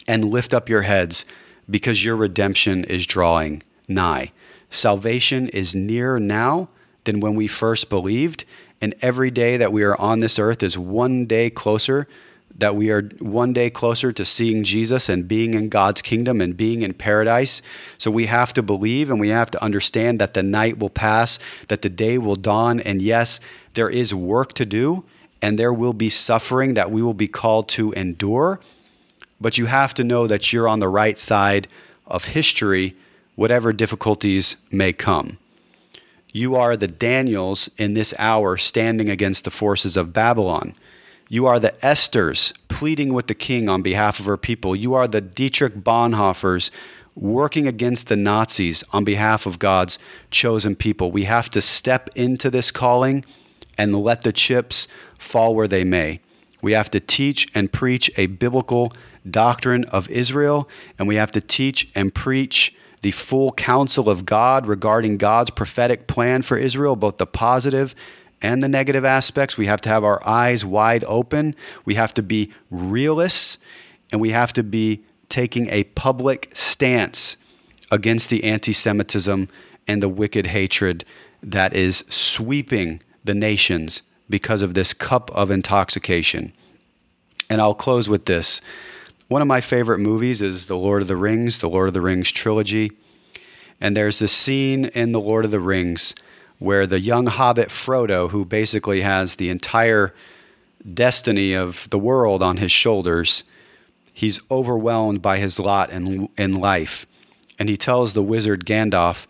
and 0.07 0.25
lift 0.25 0.55
up 0.55 0.69
your 0.69 0.83
heads 0.83 1.25
because 1.71 2.05
your 2.05 2.17
redemption 2.17 2.85
is 2.85 3.07
drawing 3.07 3.63
nigh. 3.89 4.31
Salvation 4.71 5.49
is 5.49 5.75
nearer 5.75 6.19
now 6.19 6.69
than 7.05 7.21
when 7.21 7.35
we 7.35 7.47
first 7.47 7.89
believed, 7.89 8.45
and 8.81 8.95
every 9.03 9.31
day 9.31 9.57
that 9.57 9.73
we 9.73 9.83
are 9.83 9.99
on 10.01 10.21
this 10.21 10.39
earth 10.39 10.63
is 10.63 10.77
one 10.77 11.27
day 11.27 11.49
closer, 11.49 12.07
that 12.59 12.77
we 12.77 12.91
are 12.91 13.03
one 13.19 13.53
day 13.53 13.69
closer 13.69 14.13
to 14.13 14.25
seeing 14.25 14.63
Jesus 14.63 15.09
and 15.09 15.27
being 15.27 15.55
in 15.55 15.69
God's 15.69 16.03
kingdom 16.03 16.41
and 16.41 16.57
being 16.57 16.83
in 16.83 16.93
paradise. 16.95 17.63
So 17.99 18.11
we 18.11 18.27
have 18.27 18.53
to 18.55 18.63
believe 18.63 19.11
and 19.11 19.19
we 19.19 19.29
have 19.29 19.51
to 19.53 19.63
understand 19.63 20.21
that 20.21 20.35
the 20.35 20.43
night 20.43 20.79
will 20.79 20.91
pass, 20.91 21.39
that 21.69 21.83
the 21.83 21.89
day 21.89 22.19
will 22.19 22.37
dawn, 22.37 22.81
and 22.81 23.03
yes, 23.03 23.41
there 23.75 23.91
is 23.91 24.15
work 24.15 24.55
to 24.55 24.65
do, 24.65 25.05
and 25.43 25.59
there 25.59 25.73
will 25.73 25.93
be 25.93 26.09
suffering 26.09 26.75
that 26.75 26.91
we 26.91 27.03
will 27.03 27.15
be 27.15 27.29
called 27.29 27.69
to 27.71 27.93
endure. 27.93 28.61
But 29.45 29.59
you 29.59 29.67
have 29.67 29.93
to 29.95 30.05
know 30.05 30.27
that 30.27 30.55
you're 30.55 30.67
on 30.67 30.81
the 30.81 30.89
right 30.89 31.19
side 31.19 31.69
of 32.07 32.25
history, 32.25 32.97
whatever 33.35 33.75
difficulties 33.75 34.57
may 34.71 34.95
come 34.95 35.37
You 36.33 36.57
are 36.57 36.79
the 36.79 36.89
Daniels 36.89 37.69
in 37.77 37.93
this 37.93 38.15
hour 38.19 38.57
standing 38.57 39.11
against 39.11 39.45
the 39.45 39.51
forces 39.51 39.99
of 39.99 40.15
Babylon. 40.15 40.75
You 41.29 41.45
are 41.45 41.61
the 41.61 41.75
Esthers 41.83 42.55
pleading 42.69 43.13
with 43.13 43.27
the 43.27 43.35
king 43.35 43.69
on 43.69 43.83
behalf 43.83 44.19
of 44.19 44.25
her 44.25 44.39
people. 44.39 44.75
You 44.75 44.95
are 44.95 45.07
the 45.07 45.21
Dietrich 45.21 45.75
Bonhoeffers 45.75 46.71
working 47.15 47.67
against 47.67 48.09
the 48.09 48.17
Nazis 48.17 48.83
on 48.95 49.05
behalf 49.05 49.45
of 49.45 49.59
God's 49.59 49.99
chosen 50.31 50.75
people. 50.75 51.13
We 51.13 51.25
have 51.25 51.51
to 51.51 51.61
step 51.61 52.09
into 52.15 52.49
this 52.49 52.71
calling 52.71 53.27
and 53.77 53.95
let 53.95 54.23
the 54.23 54.33
chips 54.33 54.89
fall 55.19 55.55
where 55.55 55.69
they 55.69 55.85
may. 55.85 56.21
We 56.65 56.73
have 56.73 56.91
to 56.93 57.01
teach 57.01 57.47
and 57.55 57.71
preach 57.71 58.11
a 58.17 58.25
biblical 58.25 58.95
doctrine 59.31 59.85
of 59.85 60.09
Israel, 60.09 60.67
and 60.99 61.07
we 61.07 61.17
have 61.17 61.31
to 61.33 61.43
teach 61.43 61.91
and 61.95 62.15
preach 62.15 62.75
the 63.03 63.11
full 63.11 63.53
counsel 63.53 64.09
of 64.09 64.25
God 64.25 64.67
regarding 64.67 65.19
God's 65.19 65.51
prophetic 65.51 66.07
plan 66.07 66.41
for 66.41 66.57
Israel, 66.57 66.97
both 66.97 67.19
the 67.19 67.27
positive 67.27 67.95
and 68.41 68.63
the 68.63 68.69
negative 68.69 69.05
aspects. 69.05 69.59
We 69.59 69.67
have 69.67 69.83
to 69.83 69.91
have 69.91 70.05
our 70.05 70.27
eyes 70.27 70.65
wide 70.65 71.05
open. 71.07 71.55
We 71.85 71.97
have 71.97 72.15
to 72.15 72.23
be 72.23 72.51
realists, 72.71 73.59
and 74.11 74.19
we 74.19 74.31
have 74.31 74.55
to 74.55 74.63
be 74.63 75.05
taking 75.29 75.69
a 75.69 75.85
public 75.85 76.49
stance 76.55 77.37
against 77.91 78.31
the 78.31 78.43
anti 78.43 78.73
Semitism 78.73 79.51
and 79.87 80.03
the 80.03 80.09
wicked 80.09 80.47
hatred 80.47 81.05
that 81.43 81.75
is 81.75 82.05
sweeping 82.09 83.03
the 83.23 83.35
nations 83.35 84.01
because 84.31 84.63
of 84.63 84.75
this 84.75 84.93
cup 84.93 85.31
of 85.33 85.51
intoxication. 85.51 86.53
And 87.51 87.61
I'll 87.61 87.75
close 87.75 88.09
with 88.09 88.25
this. 88.27 88.61
One 89.29 89.43
of 89.43 89.49
my 89.49 89.61
favorite 89.61 89.99
movies 89.99 90.43
is 90.43 90.67
The 90.67 90.77
Lord 90.77 91.03
of 91.03 91.09
the 91.09 91.17
Rings, 91.17 91.59
the 91.59 91.69
Lord 91.69 91.89
of 91.89 91.95
the 91.95 92.01
Rings 92.01 92.31
trilogy. 92.31 92.93
And 93.81 93.97
there's 93.97 94.19
this 94.19 94.33
scene 94.33 94.87
in 94.87 95.13
The 95.13 95.21
Lord 95.21 95.45
of 95.45 95.51
the 95.51 95.61
Rings 95.61 96.15
where 96.59 96.87
the 96.87 97.01
young 97.01 97.27
hobbit 97.27 97.69
Frodo, 97.69 98.31
who 98.31 98.45
basically 98.45 99.01
has 99.01 99.35
the 99.35 99.51
entire 99.51 100.15
destiny 100.95 101.55
of 101.55 101.89
the 101.91 101.99
world 101.99 102.43
on 102.43 102.57
his 102.57 102.73
shoulders, 102.73 103.43
he's 104.13 104.41
overwhelmed 104.51 105.21
by 105.21 105.39
his 105.39 105.59
lot 105.59 105.91
in, 105.91 106.29
in 106.39 106.55
life. 106.55 107.07
And 107.59 107.69
he 107.69 107.77
tells 107.77 108.13
the 108.13 108.23
wizard 108.23 108.65
Gandalf, 108.65 109.27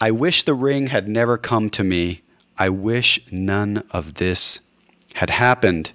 I 0.00 0.10
wish 0.10 0.44
the 0.44 0.54
ring 0.54 0.86
had 0.86 1.08
never 1.08 1.36
come 1.36 1.70
to 1.70 1.84
me. 1.84 2.22
I 2.60 2.68
wish 2.68 3.18
none 3.30 3.82
of 3.90 4.16
this 4.16 4.60
had 5.14 5.30
happened. 5.30 5.92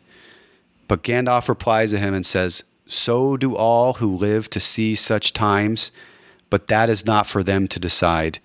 But 0.87 1.03
Gandalf 1.03 1.47
replies 1.47 1.91
to 1.91 1.99
him 1.99 2.15
and 2.15 2.25
says, 2.25 2.63
So 2.87 3.37
do 3.37 3.55
all 3.55 3.93
who 3.93 4.17
live 4.17 4.49
to 4.49 4.59
see 4.59 4.95
such 4.95 5.31
times, 5.33 5.91
but 6.49 6.65
that 6.65 6.89
is 6.89 7.05
not 7.05 7.27
for 7.27 7.43
them 7.43 7.67
to 7.67 7.79
decide. 7.79 8.39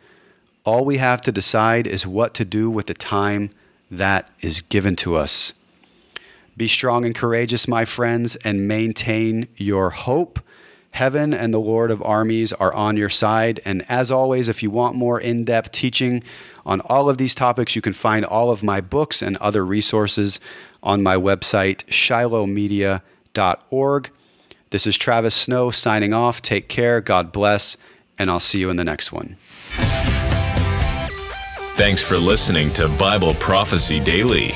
All 0.64 0.84
we 0.84 0.98
have 0.98 1.22
to 1.22 1.32
decide 1.32 1.86
is 1.86 2.06
what 2.06 2.34
to 2.34 2.44
do 2.44 2.68
with 2.68 2.88
the 2.88 2.94
time 2.94 3.48
that 3.90 4.28
is 4.42 4.60
given 4.60 4.96
to 4.96 5.16
us. 5.16 5.54
Be 6.58 6.68
strong 6.68 7.06
and 7.06 7.14
courageous, 7.14 7.66
my 7.66 7.86
friends, 7.86 8.36
and 8.44 8.68
maintain 8.68 9.48
your 9.56 9.88
hope. 9.88 10.40
Heaven 10.92 11.32
and 11.32 11.54
the 11.54 11.60
Lord 11.60 11.90
of 11.90 12.02
armies 12.02 12.52
are 12.52 12.74
on 12.74 12.96
your 12.96 13.10
side. 13.10 13.60
And 13.64 13.84
as 13.88 14.10
always, 14.10 14.48
if 14.48 14.62
you 14.62 14.70
want 14.70 14.96
more 14.96 15.20
in 15.20 15.44
depth 15.44 15.72
teaching 15.72 16.22
on 16.66 16.80
all 16.82 17.08
of 17.08 17.18
these 17.18 17.34
topics, 17.34 17.76
you 17.76 17.82
can 17.82 17.92
find 17.92 18.24
all 18.24 18.50
of 18.50 18.62
my 18.62 18.80
books 18.80 19.22
and 19.22 19.36
other 19.38 19.64
resources 19.64 20.40
on 20.82 21.02
my 21.02 21.16
website, 21.16 21.84
shilohmedia.org. 21.86 24.10
This 24.70 24.86
is 24.86 24.96
Travis 24.96 25.34
Snow 25.34 25.70
signing 25.70 26.12
off. 26.12 26.42
Take 26.42 26.68
care. 26.68 27.00
God 27.00 27.32
bless. 27.32 27.76
And 28.18 28.30
I'll 28.30 28.40
see 28.40 28.58
you 28.58 28.70
in 28.70 28.76
the 28.76 28.84
next 28.84 29.12
one. 29.12 29.36
Thanks 31.76 32.02
for 32.02 32.18
listening 32.18 32.72
to 32.74 32.88
Bible 32.88 33.34
Prophecy 33.34 34.00
Daily. 34.00 34.52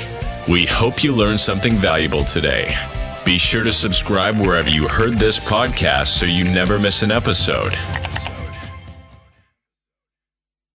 We 0.46 0.66
hope 0.66 1.02
you 1.02 1.14
learned 1.14 1.40
something 1.40 1.76
valuable 1.76 2.24
today. 2.24 2.74
Be 3.24 3.38
sure 3.38 3.64
to 3.64 3.72
subscribe 3.72 4.36
wherever 4.36 4.68
you 4.68 4.86
heard 4.86 5.14
this 5.14 5.40
podcast 5.40 6.08
so 6.08 6.26
you 6.26 6.44
never 6.44 6.78
miss 6.78 7.02
an 7.02 7.10
episode. 7.10 7.74